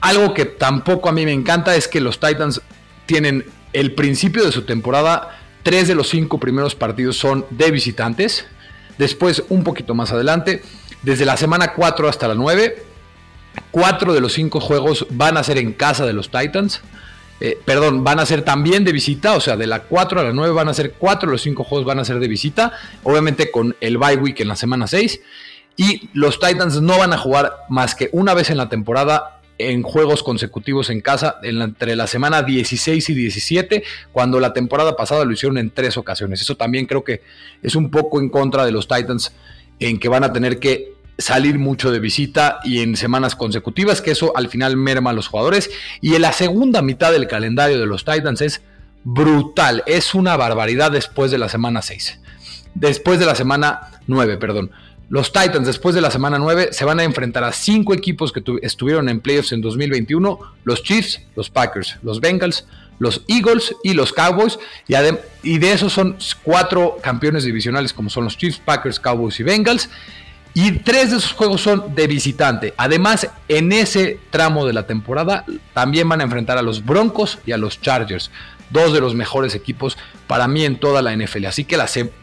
[0.00, 2.60] Algo que tampoco a mí me encanta es que los Titans
[3.06, 8.46] tienen el principio de su temporada, tres de los cinco primeros partidos son de visitantes
[8.98, 10.62] Después, un poquito más adelante,
[11.02, 12.84] desde la semana 4 hasta la 9,
[13.70, 16.82] cuatro de los cinco juegos van a ser en casa de los Titans.
[17.40, 20.32] Eh, perdón, van a ser también de visita, o sea, de la 4 a la
[20.32, 22.72] 9 van a ser 4 de los 5 juegos van a ser de visita,
[23.04, 25.20] obviamente con el bye week en la semana 6.
[25.76, 29.82] Y los Titans no van a jugar más que una vez en la temporada en
[29.82, 35.32] juegos consecutivos en casa entre la semana 16 y 17, cuando la temporada pasada lo
[35.32, 36.40] hicieron en tres ocasiones.
[36.40, 37.22] Eso también creo que
[37.62, 39.32] es un poco en contra de los Titans,
[39.80, 44.12] en que van a tener que salir mucho de visita y en semanas consecutivas, que
[44.12, 45.68] eso al final merma a los jugadores.
[46.00, 48.62] Y en la segunda mitad del calendario de los Titans es
[49.04, 52.20] brutal, es una barbaridad después de la semana 6.
[52.74, 54.70] Después de la semana 9, perdón.
[55.10, 58.42] Los Titans después de la semana 9 se van a enfrentar a cinco equipos que
[58.62, 62.66] estuvieron en playoffs en 2021, los Chiefs, los Packers, los Bengals,
[62.98, 64.94] los Eagles y los Cowboys, y,
[65.42, 69.88] y de esos son cuatro campeones divisionales como son los Chiefs, Packers, Cowboys y Bengals,
[70.60, 72.74] y tres de esos juegos son de visitante.
[72.76, 77.52] Además, en ese tramo de la temporada también van a enfrentar a los Broncos y
[77.52, 78.32] a los Chargers
[78.70, 81.46] dos de los mejores equipos para mí en toda la NFL.
[81.46, 81.78] Así que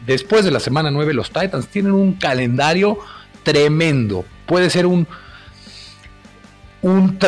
[0.06, 2.98] después de la semana 9 los Titans tienen un calendario
[3.42, 4.26] tremendo.
[4.44, 5.06] Puede ser un,
[6.82, 7.18] un,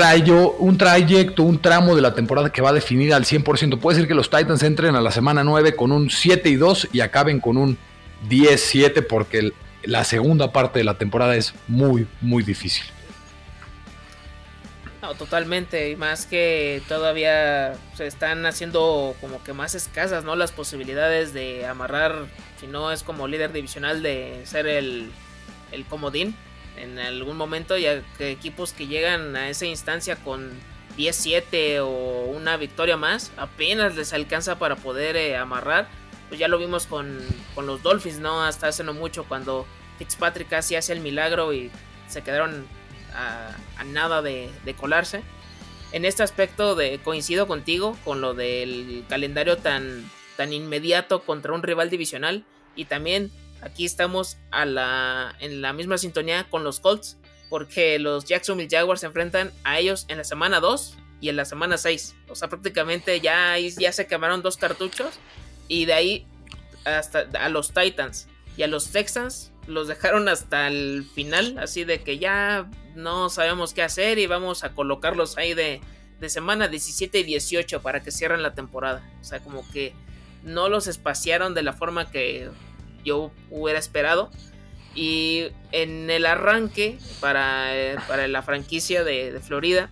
[0.58, 3.78] un trayecto, un tramo de la temporada que va a definir al 100%.
[3.78, 6.88] Puede ser que los Titans entren a la semana 9 con un 7 y 2
[6.92, 7.78] y acaben con un
[8.28, 9.52] 10-7 porque
[9.88, 12.84] la segunda parte de la temporada es muy, muy difícil
[15.16, 15.90] totalmente.
[15.90, 20.36] Y más que todavía se están haciendo como que más escasas, ¿no?
[20.36, 22.26] Las posibilidades de amarrar,
[22.60, 25.10] si no es como líder divisional, de ser el,
[25.72, 26.34] el comodín
[26.76, 27.76] en algún momento.
[27.76, 30.50] Ya que equipos que llegan a esa instancia con
[30.96, 35.88] 10-7 o una victoria más, apenas les alcanza para poder eh, amarrar.
[36.28, 37.18] Pues ya lo vimos con,
[37.54, 38.42] con los Dolphins, ¿no?
[38.42, 39.66] Hasta hace no mucho cuando
[39.98, 41.70] Fitzpatrick casi hace el milagro y
[42.06, 42.66] se quedaron
[43.14, 45.22] a, nada de, colarse.
[45.92, 51.62] En este aspecto de, coincido contigo con lo del calendario tan, tan inmediato contra un
[51.62, 52.44] rival divisional.
[52.76, 57.16] Y también aquí estamos a la, en la misma sintonía con los Colts.
[57.48, 61.46] Porque los Jacksonville Jaguars se enfrentan a ellos en la semana 2 y en la
[61.46, 62.14] semana 6.
[62.28, 65.18] O sea, prácticamente ya, ya se quemaron dos cartuchos.
[65.68, 66.26] Y de ahí
[66.84, 68.26] hasta a los Titans
[68.56, 73.74] y a los Texans los dejaron hasta el final, así de que ya no sabemos
[73.74, 75.80] qué hacer y vamos a colocarlos ahí de,
[76.20, 79.08] de semana 17 y 18 para que cierren la temporada.
[79.20, 79.92] O sea, como que
[80.42, 82.48] no los espaciaron de la forma que
[83.04, 84.30] yo hubiera esperado.
[84.94, 89.90] Y en el arranque para, eh, para la franquicia de, Florida,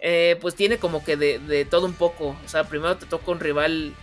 [0.00, 2.36] eh, pues tiene como que de, de, todo un poco.
[2.44, 3.94] O sea, primero te toca un rival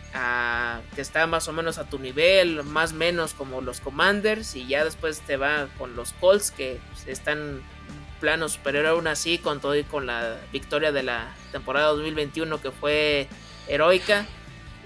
[0.95, 4.67] que está más o menos a tu nivel, más o menos como los Commanders, y
[4.67, 7.62] ya después te va con los Colts que están
[8.19, 12.71] plano superior aún así con todo y con la victoria de la temporada 2021 que
[12.71, 13.27] fue
[13.67, 14.25] heroica.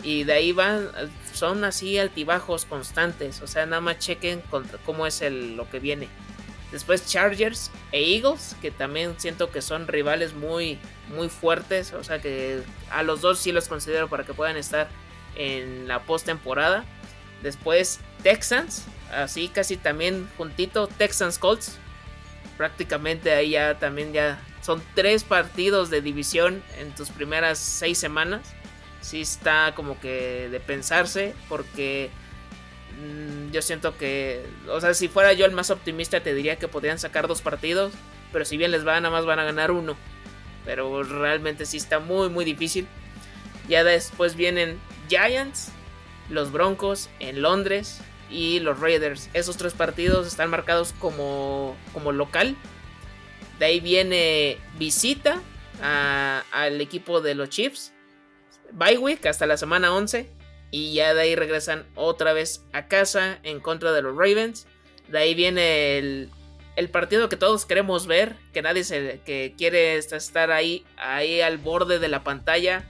[0.01, 0.89] Y de ahí van
[1.33, 3.41] son así altibajos constantes.
[3.41, 6.07] O sea nada más chequen contra cómo es el, lo que viene
[6.71, 10.77] después Chargers e Eagles que también siento que son rivales muy
[11.09, 14.87] muy fuertes o sea que a los dos sí los considero para que puedan estar
[15.35, 16.85] en la postemporada.
[17.41, 21.77] Después Texans, así casi también juntito Texans Colts.
[22.57, 28.41] Prácticamente ahí ya también ya son tres partidos de división en tus primeras seis semanas.
[29.01, 32.11] Sí está como que de pensarse porque
[33.51, 36.99] yo siento que, o sea, si fuera yo el más optimista te diría que podrían
[36.99, 37.93] sacar dos partidos,
[38.31, 39.95] pero si bien les va, nada más van a ganar uno.
[40.65, 42.87] Pero realmente sí está muy, muy difícil.
[43.67, 45.71] Ya después vienen Giants,
[46.29, 49.29] los Broncos en Londres y los Raiders.
[49.33, 52.55] Esos tres partidos están marcados como, como local.
[53.57, 55.41] De ahí viene visita
[55.81, 57.93] al equipo de los Chiefs.
[58.71, 60.38] Bye week hasta la semana 11.
[60.71, 64.67] Y ya de ahí regresan otra vez a casa en contra de los Ravens.
[65.07, 66.29] De ahí viene el,
[66.75, 68.35] el partido que todos queremos ver.
[68.53, 72.85] Que nadie se, que quiere estar ahí, ahí al borde de la pantalla.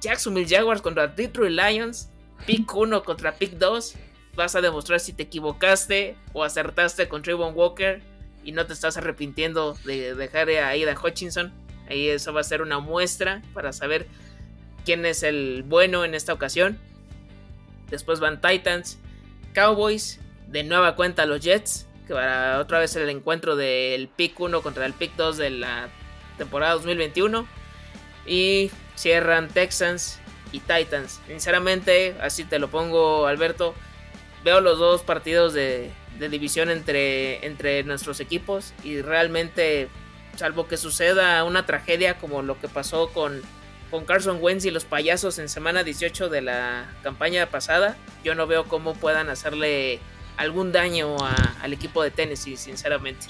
[0.00, 2.08] Jacksonville Jaguars contra Detroit Lions,
[2.46, 3.94] pick 1 contra pick 2.
[4.34, 8.00] Vas a demostrar si te equivocaste o acertaste con Trayvon Walker
[8.44, 11.52] y no te estás arrepintiendo de dejar a Ida Hutchinson.
[11.88, 14.06] Ahí eso va a ser una muestra para saber
[14.84, 16.78] quién es el bueno en esta ocasión.
[17.90, 18.98] Después van Titans,
[19.52, 24.62] Cowboys, de nueva cuenta los Jets, que para otra vez el encuentro del pick 1
[24.62, 25.88] contra el pick 2 de la
[26.38, 27.46] temporada 2021.
[28.26, 30.20] Y cierran Texans
[30.52, 31.20] y Titans.
[31.26, 33.74] Sinceramente, así te lo pongo, Alberto.
[34.44, 39.88] Veo los dos partidos de, división entre, entre nuestros equipos y realmente,
[40.36, 43.42] salvo que suceda una tragedia como lo que pasó con,
[43.90, 48.46] con Carson Wentz y los payasos en semana 18 de la campaña pasada, yo no
[48.46, 50.00] veo cómo puedan hacerle
[50.36, 51.16] algún daño
[51.62, 53.26] al equipo de Tennessee, sinceramente.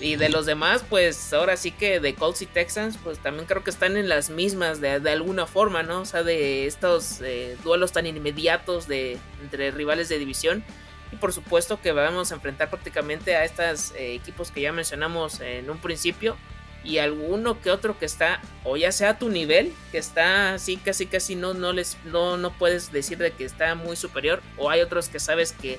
[0.00, 3.64] Y de los demás, pues ahora sí que de Colts y Texans, pues también creo
[3.64, 6.02] que están en las mismas de, alguna forma, ¿no?
[6.02, 10.62] O sea, de estos eh, duelos tan inmediatos de, entre rivales de división.
[11.10, 15.40] Y por supuesto que vamos a enfrentar prácticamente a estos eh, equipos que ya mencionamos
[15.40, 16.36] en un principio.
[16.84, 20.76] Y alguno que otro que está, o ya sea a tu nivel, que está así,
[20.76, 24.42] casi casi no, no, les, no, no puedes decir de que está muy superior.
[24.56, 25.78] O hay otros que sabes que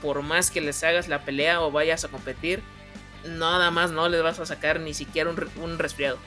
[0.00, 2.62] por más que les hagas la pelea o vayas a competir,
[3.26, 6.18] nada más no les vas a sacar ni siquiera un, resfriado.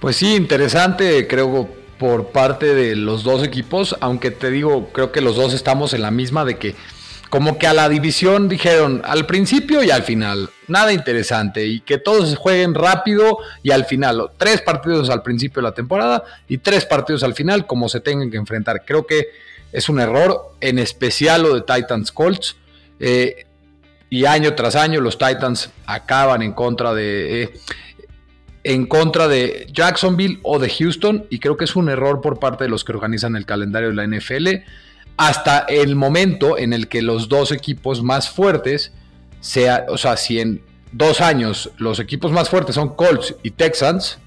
[0.00, 5.20] Pues sí, interesante, creo, por parte de los dos equipos, aunque te digo, creo que
[5.20, 6.74] los dos estamos en la misma de que
[7.32, 11.96] como que a la división dijeron al principio y al final, nada interesante, y que
[11.96, 16.84] todos jueguen rápido y al final, tres partidos al principio de la temporada y tres
[16.84, 18.84] partidos al final, como se tengan que enfrentar.
[18.84, 19.28] Creo que
[19.72, 22.54] es un error, en especial lo de Titans Colts.
[23.00, 23.46] Eh,
[24.10, 27.52] y año tras año los Titans acaban en contra de eh,
[28.62, 32.64] en contra de Jacksonville o de Houston y creo que es un error por parte
[32.64, 34.48] de los que organizan el calendario de la NFL
[35.16, 38.92] hasta el momento en el que los dos equipos más fuertes
[39.40, 44.18] sea, o sea, si en dos años los equipos más fuertes son Colts y Texans,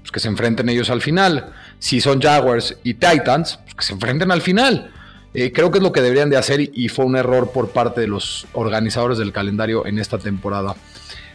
[0.00, 1.52] pues que se enfrenten ellos al final.
[1.78, 4.92] Si son Jaguars y Titans, pues que se enfrenten al final.
[5.32, 8.00] Eh, creo que es lo que deberían de hacer y, fue un error por parte
[8.00, 10.74] de los organizadores del calendario en esta temporada.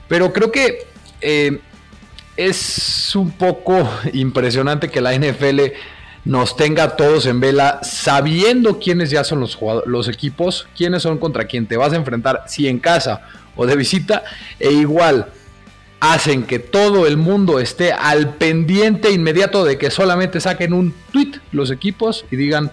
[0.07, 0.85] Pero creo que
[1.21, 1.59] eh,
[2.35, 5.61] es un poco impresionante que la NFL
[6.25, 11.45] nos tenga todos en vela sabiendo quiénes ya son los, los equipos, quiénes son contra
[11.45, 13.21] quién te vas a enfrentar, si en casa
[13.55, 14.23] o de visita,
[14.59, 15.27] e igual
[15.99, 21.39] hacen que todo el mundo esté al pendiente inmediato de que solamente saquen un tweet
[21.51, 22.71] los equipos y digan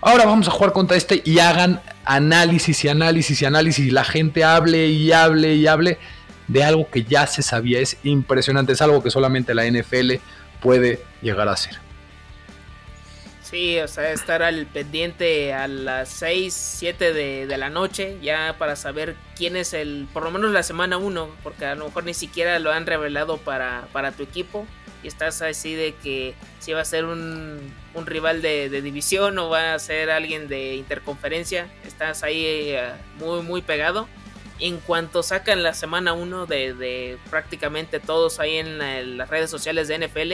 [0.00, 4.04] ahora vamos a jugar contra este y hagan análisis y análisis y análisis y la
[4.04, 5.98] gente hable y hable y hable
[6.48, 7.80] de algo que ya se sabía.
[7.80, 10.14] Es impresionante, es algo que solamente la NFL
[10.60, 11.83] puede llegar a hacer.
[13.54, 18.74] Sí, o sea, estar al pendiente a las 6, 7 de, la noche ya para
[18.74, 22.14] saber quién es el, por lo menos la semana 1, porque a lo mejor ni
[22.14, 24.66] siquiera lo han revelado para, para tu equipo
[25.04, 29.74] y estás así de que si va a ser un, rival de, división o va
[29.74, 32.90] a ser alguien de interconferencia, estás ahí eh,
[33.20, 34.08] muy muy pegado.
[34.58, 40.08] En cuanto sacan la semana 1 de, prácticamente todos ahí en, las redes sociales de
[40.08, 40.32] NFL,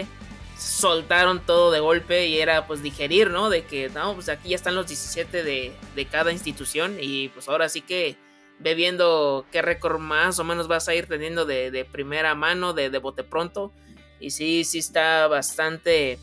[0.60, 3.48] soltaron todo de golpe y era pues digerir, ¿no?
[3.48, 7.48] De que, no, pues aquí ya están los 17 de, de cada institución y pues
[7.48, 8.16] ahora sí que
[8.58, 12.90] ve viendo qué récord más o menos vas a ir teniendo de, primera mano, de,
[12.90, 13.72] de bote pronto.
[14.20, 16.18] Y sí, sí está bastante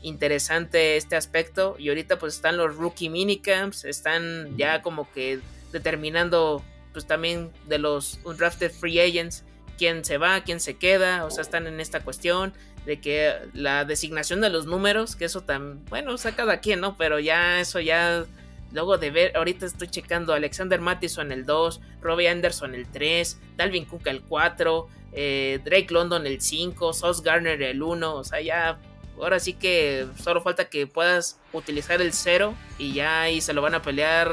[0.00, 1.76] interesante este aspecto.
[1.78, 7.78] Y ahorita pues están los rookie minicamps, están ya como que determinando pues también de
[7.78, 9.44] los undrafted free agents
[9.78, 12.52] quién se va, quién se queda, o sea, están en esta cuestión
[12.86, 16.80] de que la designación de los números, que eso tan, bueno, o sea, cada quien,
[16.80, 16.96] ¿no?
[16.96, 18.24] Pero ya eso ya,
[18.72, 23.84] luego de ver, ahorita estoy checando Alexander Mattison el 2, Robbie Anderson el 3, Dalvin
[23.84, 28.78] Cook el 4, eh, Drake London el 5, Sauce Garner el 1, o sea, ya
[29.16, 33.62] ahora sí que solo falta que puedas utilizar el 0 y ya ahí se lo
[33.62, 34.32] van a pelear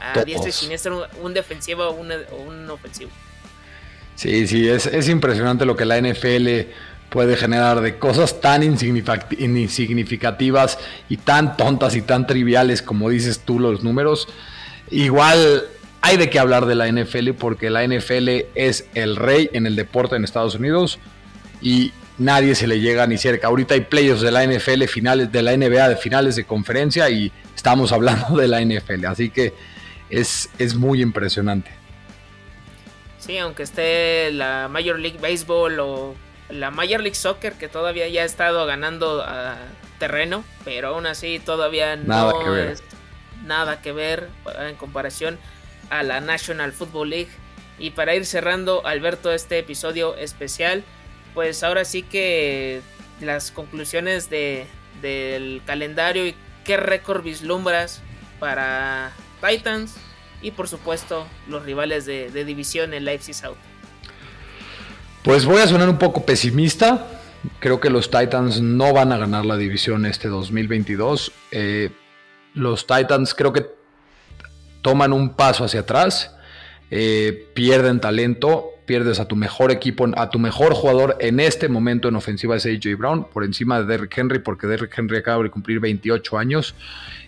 [0.00, 3.10] a diestra y siniestra un, defensivo o un, ofensivo.
[4.16, 6.48] Sí, sí, es, es, impresionante lo que la NFL
[7.14, 13.60] puede generar de cosas tan insignificativas y tan tontas y tan triviales como dices tú
[13.60, 14.26] los números.
[14.90, 15.62] Igual
[16.00, 19.76] hay de qué hablar de la NFL porque la NFL es el rey en el
[19.76, 20.98] deporte en Estados Unidos
[21.62, 23.46] y nadie se le llega ni cerca.
[23.46, 27.30] Ahorita hay playoffs de la NFL, finales de la NBA, de finales de conferencia y
[27.54, 29.54] estamos hablando de la NFL, así que
[30.10, 31.70] es, es muy impresionante.
[33.20, 36.16] Sí, aunque esté la Major League Baseball o
[36.48, 39.56] la Major League Soccer que todavía ya ha estado ganando ah,
[39.98, 42.82] terreno, pero aún así todavía no es
[43.44, 44.28] nada que ver
[44.58, 45.38] en comparación
[45.90, 47.30] a la National Football League.
[47.78, 50.84] Y para ir cerrando, Alberto, este episodio especial,
[51.34, 52.80] pues ahora sí que
[53.20, 54.66] las conclusiones de,
[55.02, 56.34] del calendario y
[56.64, 58.00] qué récord vislumbras
[58.38, 59.12] para
[59.46, 59.96] Titans
[60.42, 63.56] y por supuesto los rivales de, división en Leipzig South.
[65.24, 67.06] Pues voy a sonar un poco pesimista.
[67.58, 71.32] Creo que los Titans no van a ganar la división este 2022.
[71.50, 71.92] Eh,
[72.52, 73.64] los Titans creo que
[74.82, 76.36] toman un paso hacia atrás,
[76.90, 82.08] eh, pierden talento, pierdes a tu mejor equipo, a tu mejor jugador en este momento
[82.08, 85.50] en ofensiva es AJ Brown, por encima de Derrick Henry, porque Derrick Henry acaba de
[85.50, 86.74] cumplir 28 años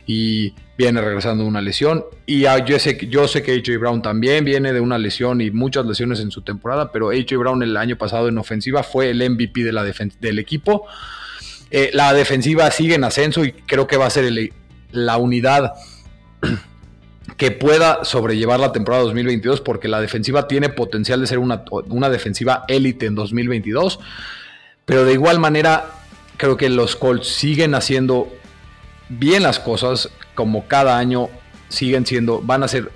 [0.06, 2.04] y viene regresando de una lesión.
[2.26, 5.86] Y yo, sé, yo sé que AJ Brown también viene de una lesión y muchas
[5.86, 9.64] lesiones en su temporada, pero AJ Brown el año pasado en ofensiva fue el MVP
[9.64, 10.86] de la del equipo.
[11.70, 14.32] Eh, la defensiva sigue en ascenso y creo que va a ser
[14.92, 15.72] la unidad
[17.36, 22.08] que pueda sobrellevar la temporada 2022 porque la defensiva tiene potencial de ser una, una
[22.08, 24.00] defensiva élite en 2022.
[24.84, 25.86] Pero de igual manera,
[26.36, 28.32] creo que los Colts siguen haciendo
[29.08, 31.28] bien las cosas, como cada año
[31.68, 32.90] siguen siendo, van a ser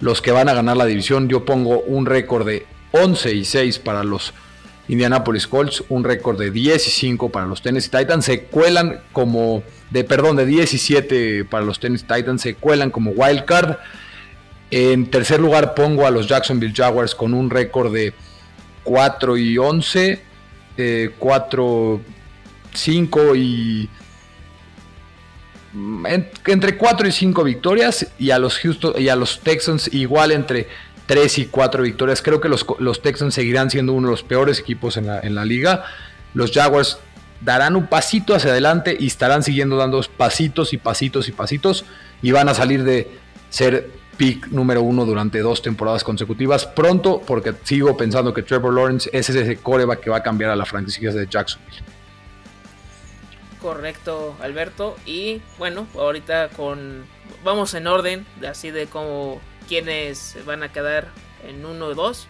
[0.00, 1.28] los que van a ganar la división.
[1.28, 4.32] Yo pongo un récord de 11 y 6 para los
[4.90, 8.24] Indianapolis Colts, un récord de 10 y 5 para los Tennessee Titans.
[8.24, 13.44] Se cuelan como de perdón, de 17 para los Tennis Titans, se cuelan como wild
[13.44, 13.76] card.
[14.70, 18.14] En tercer lugar pongo a los Jacksonville Jaguars con un récord de
[18.84, 20.22] 4 y 11,
[21.18, 22.00] 4,
[22.72, 23.88] 5 y...
[26.46, 30.68] entre 4 y 5 victorias y a los Houston y a los Texans igual entre
[31.10, 32.22] 3 y 4 victorias.
[32.22, 35.34] Creo que los, los Texans seguirán siendo uno de los peores equipos en la, en
[35.34, 35.82] la liga.
[36.34, 36.98] Los Jaguars
[37.40, 41.84] darán un pasito hacia adelante y estarán siguiendo dando pasitos y pasitos y pasitos
[42.22, 43.10] y van a salir de
[43.48, 49.10] ser pick número uno durante dos temporadas consecutivas pronto porque sigo pensando que Trevor Lawrence
[49.12, 51.82] es ese coreback que va a cambiar a la franquicia de Jacksonville.
[53.60, 54.96] Correcto, Alberto.
[55.06, 57.02] Y bueno, ahorita con
[57.42, 59.40] vamos en orden, así de como
[59.70, 61.06] quienes van a quedar
[61.46, 62.26] en uno o dos.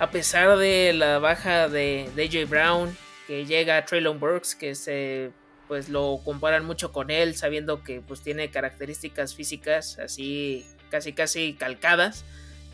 [0.00, 2.96] A pesar de la baja de DJ Brown,
[3.28, 5.30] que llega Traylon Burks, que se
[5.68, 11.54] pues lo comparan mucho con él, sabiendo que pues tiene características físicas así casi casi
[11.54, 12.24] calcadas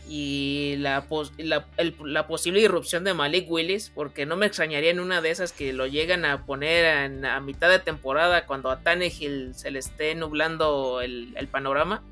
[0.09, 1.07] y la,
[1.39, 5.75] la, posible irrupción de Malik Willis, porque no me extrañaría en una de esas que
[5.75, 11.03] lo llegan a poner a mitad de temporada cuando a Tannehill se le esté nublando
[11.03, 12.03] el, panorama.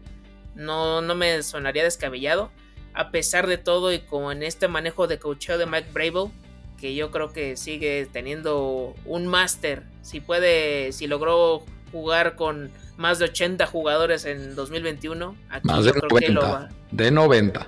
[0.58, 2.50] No, no me sonaría descabellado.
[2.92, 6.32] A pesar de todo y como en este manejo de coacheo de Mike Brable,
[6.78, 9.84] que yo creo que sigue teniendo un máster.
[10.02, 16.68] Si puede, si logró jugar con más de 80 jugadores en 2021, más de 90,
[16.90, 17.66] de 90.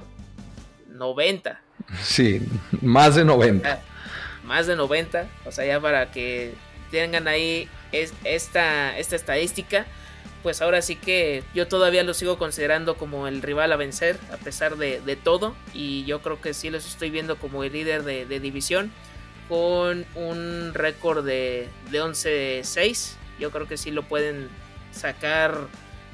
[0.88, 1.60] 90.
[2.02, 2.42] Sí,
[2.82, 3.72] más de 90.
[3.72, 3.78] Ah,
[4.44, 6.54] más de 90, o sea, ya para que
[6.90, 9.86] tengan ahí esta, esta estadística
[10.42, 14.36] pues ahora sí que yo todavía lo sigo considerando como el rival a vencer a
[14.36, 15.54] pesar de, todo.
[15.74, 18.90] Y yo creo que sí los estoy viendo como el líder de, división
[19.48, 24.48] con un récord de, de 11-6 yo creo que sí lo pueden
[24.92, 25.66] sacar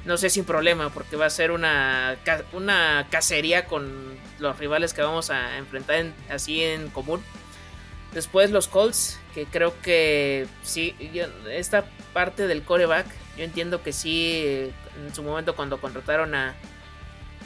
[0.05, 2.17] no sé sin problema porque va a ser una,
[2.53, 7.21] una cacería con los rivales que vamos a enfrentar así en común.
[8.13, 10.95] Después los Colts que creo que sí
[11.51, 13.05] esta parte del coreback
[13.37, 14.71] yo entiendo que sí,
[15.05, 16.55] en su momento cuando contrataron a,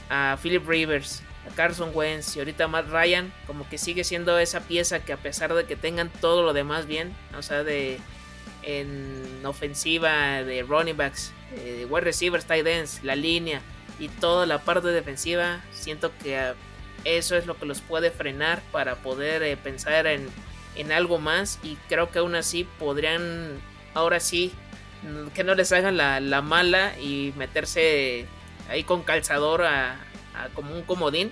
[0.10, 4.62] a Philip Rivers, a Carson Wentz y ahorita Matt Ryan, como que sigue siendo esa
[4.62, 8.00] pieza que a pesar de que tengan todo lo demás bien, o sea, de
[8.64, 13.62] en ofensiva, de running backs, eh, de wide receivers, tight ends, la línea
[14.00, 16.56] y toda la parte defensiva, siento que ah,
[17.04, 20.28] eso es lo que los puede frenar para poder eh, pensar en,
[20.76, 23.60] en algo más y creo que aún así podrían
[23.94, 24.54] ahora sí
[25.34, 28.26] que no les hagan la, mala y meterse
[28.70, 30.00] ahí con calzador a,
[30.54, 31.32] como un comodín.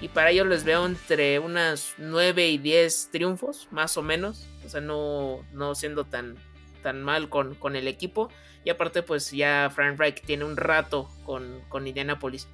[0.00, 4.46] Y para ello les veo entre unas 9 y 10 triunfos, más o menos.
[4.64, 6.36] O sea, no, no siendo tan,
[6.82, 8.30] tan mal con, con el equipo.
[8.64, 12.46] Y aparte, pues ya Frank Reich tiene un rato con, con Indianapolis.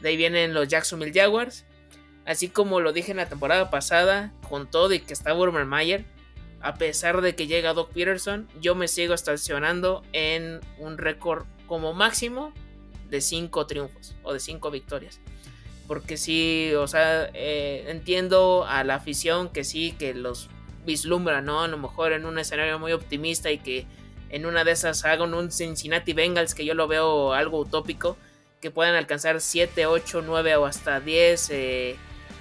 [0.00, 1.64] De ahí vienen los Jacksonville Jaguars.
[2.24, 6.04] Así como lo dije en la temporada pasada, con todo y que está Burmer Mayer,
[6.62, 11.92] a pesar de que llega Doc Peterson, yo me sigo estacionando en un récord como
[11.92, 12.52] máximo
[13.10, 15.20] de 5 triunfos o de 5 victorias.
[15.88, 20.48] Porque sí, o sea, eh, entiendo a la afición que sí, que los
[20.86, 21.62] vislumbra, ¿no?
[21.62, 23.86] A lo mejor en un escenario muy optimista y que
[24.30, 28.16] en una de esas hagan un Cincinnati Bengals que yo lo veo algo utópico,
[28.60, 31.96] que puedan alcanzar 7, 8, 9 o hasta 10 eh,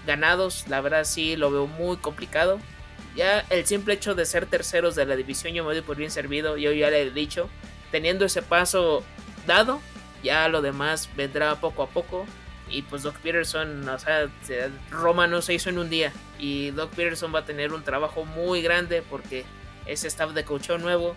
[0.06, 0.68] ganados.
[0.68, 2.60] La verdad sí lo veo muy complicado
[3.16, 6.12] ya el simple hecho de ser terceros de la división yo me doy por bien
[6.12, 7.50] servido, yo ya le he dicho,
[7.92, 9.04] teniendo ese paso
[9.46, 9.82] dado,
[10.24, 12.26] ya lo demás vendrá poco a poco.
[12.70, 14.30] Y pues Doc Peterson, o sea,
[14.90, 16.14] Roma no se hizo en un día.
[16.40, 19.44] Y Doc Peterson va a tener un trabajo muy grande porque
[19.86, 21.16] ese staff de coach nuevo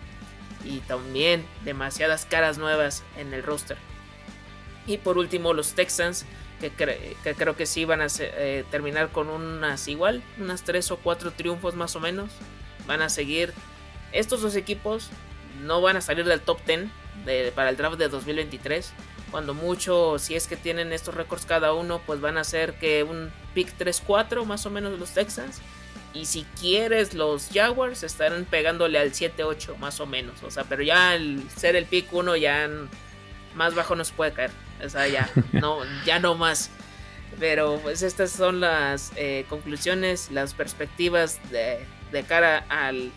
[0.65, 3.77] y también demasiadas caras nuevas en el roster.
[4.85, 6.25] Y por último los Texans,
[6.59, 11.31] que, creo que sí van a eh, terminar con unas igual, unas 3 o 4
[11.31, 12.31] triunfos más o menos.
[12.87, 13.53] Van a seguir.
[14.11, 15.09] Estos dos equipos
[15.63, 16.87] no van a salir del top 10
[17.53, 18.93] para el draft de 2023.
[19.31, 23.03] Cuando mucho, si es que tienen estos récords cada uno, pues van a ser que
[23.03, 25.59] un pick 3-4 más o menos de los Texans.
[26.13, 30.41] Y si quieres, los Jaguars estarán pegándole al 7-8 más o menos.
[30.43, 32.69] O sea, pero ya el ser el pick 1 ya
[33.55, 34.51] más bajo no se puede caer.
[34.83, 36.69] O sea, ya no, ya no más.
[37.39, 41.79] Pero pues estas son las eh, conclusiones, las perspectivas de,
[42.11, 43.11] de cara al,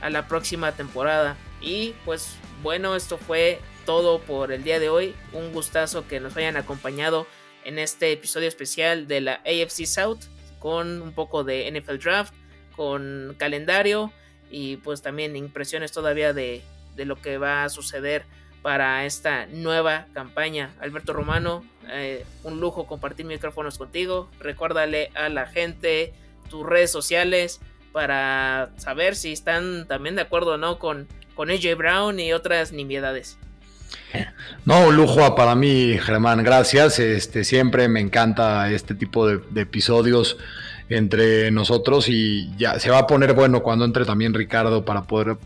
[0.00, 1.36] a la próxima temporada.
[1.60, 5.14] Y pues bueno, esto fue todo por el día de hoy.
[5.32, 7.26] Un gustazo que nos hayan acompañado
[7.64, 10.20] en este episodio especial de la AFC South
[10.58, 12.34] con un poco de NFL Draft,
[12.76, 14.12] con calendario
[14.50, 16.62] y pues también impresiones todavía de,
[16.96, 18.24] lo que va a suceder
[18.62, 20.70] para esta nueva campaña.
[20.80, 24.28] Alberto Romano, eh, un lujo compartir micrófonos contigo.
[24.38, 26.12] Recuérdale a la gente
[26.48, 27.60] tus redes sociales
[27.92, 31.08] para saber si están también de acuerdo o no con
[31.40, 33.38] con AJ Brown y otras nimiedades.
[34.66, 36.98] No, un lujo para mí, Germán, gracias.
[36.98, 40.36] Este, siempre me encanta este tipo de, episodios
[40.90, 45.38] entre nosotros y ya se va a poner bueno cuando entre también Ricardo para poder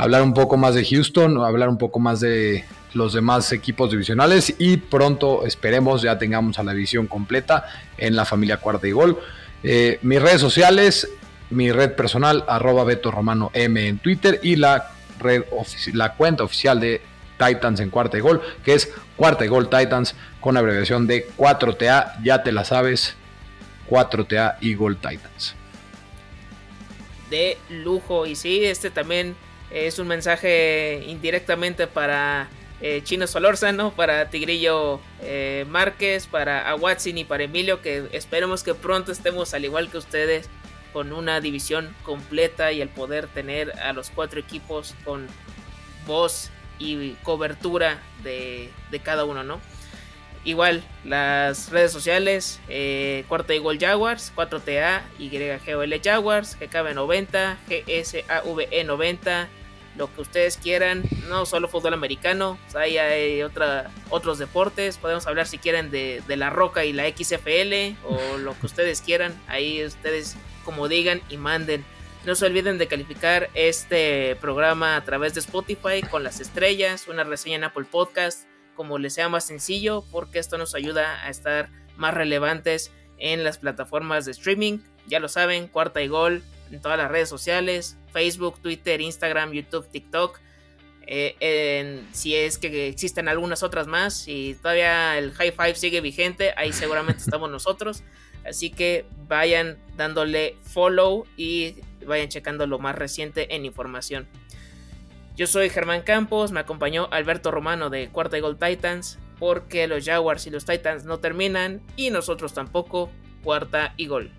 [0.00, 4.54] hablar un poco más de Houston, hablar un poco más de los demás equipos divisionales
[4.58, 7.66] y pronto esperemos ya tengamos a la división completa
[7.98, 9.18] en la familia Cuarta y Gol.
[9.62, 11.08] Eh, mis redes sociales,
[11.50, 15.44] mi red personal, arroba Beto Romano M en Twitter y la red
[15.92, 17.02] la cuenta oficial de
[17.36, 22.22] Titans en cuarta y gol, que es cuarta y gol Titans con abreviación de 4TA,
[22.22, 23.16] ya te la sabes,
[23.88, 25.54] 4TA y Gol Titans.
[27.28, 29.36] De lujo, y sí, este también
[29.70, 32.48] es un mensaje indirectamente para
[32.80, 38.74] eh, Chino Solórzano, para Tigrillo eh, Márquez, para Aguatzin y para Emilio, que esperemos que
[38.74, 40.48] pronto estemos al igual que ustedes
[40.92, 45.26] con una división completa y el poder tener a los cuatro equipos con
[46.06, 48.70] voz y cobertura de,
[49.04, 49.60] cada uno, ¿no?
[50.42, 59.48] Igual, las redes sociales, eh, Cuarta y Gol Jaguars, 4TA, YGOL Jaguars, GKB90, GSAVE 90,
[59.96, 65.46] lo que ustedes quieran, no solo fútbol americano, hay, hay otra, otros deportes, podemos hablar
[65.46, 69.84] si quieren de, de la Roca y la XFL o lo que ustedes quieran, ahí
[69.84, 71.84] ustedes como digan y manden.
[72.24, 77.24] No se olviden de calificar este programa a través de Spotify con las estrellas, una
[77.24, 81.70] reseña en Apple Podcast, como les sea más sencillo, porque esto nos ayuda a estar
[81.96, 84.80] más relevantes en las plataformas de streaming.
[85.06, 89.88] Ya lo saben, cuarta y gol en todas las redes sociales, Facebook, Twitter, Instagram, YouTube,
[89.88, 90.40] TikTok.
[91.06, 96.52] Eh, si es que existen algunas otras más y todavía el high five sigue vigente,
[96.56, 98.02] ahí seguramente estamos nosotros.
[98.44, 104.26] Así que vayan dándole follow y vayan checando lo más reciente en información.
[105.36, 110.04] Yo soy Germán Campos, me acompañó Alberto Romano de Cuarta y Gol Titans, porque los
[110.04, 113.10] Jaguars y los Titans no terminan y nosotros tampoco,
[113.42, 114.30] Cuarta y Gol.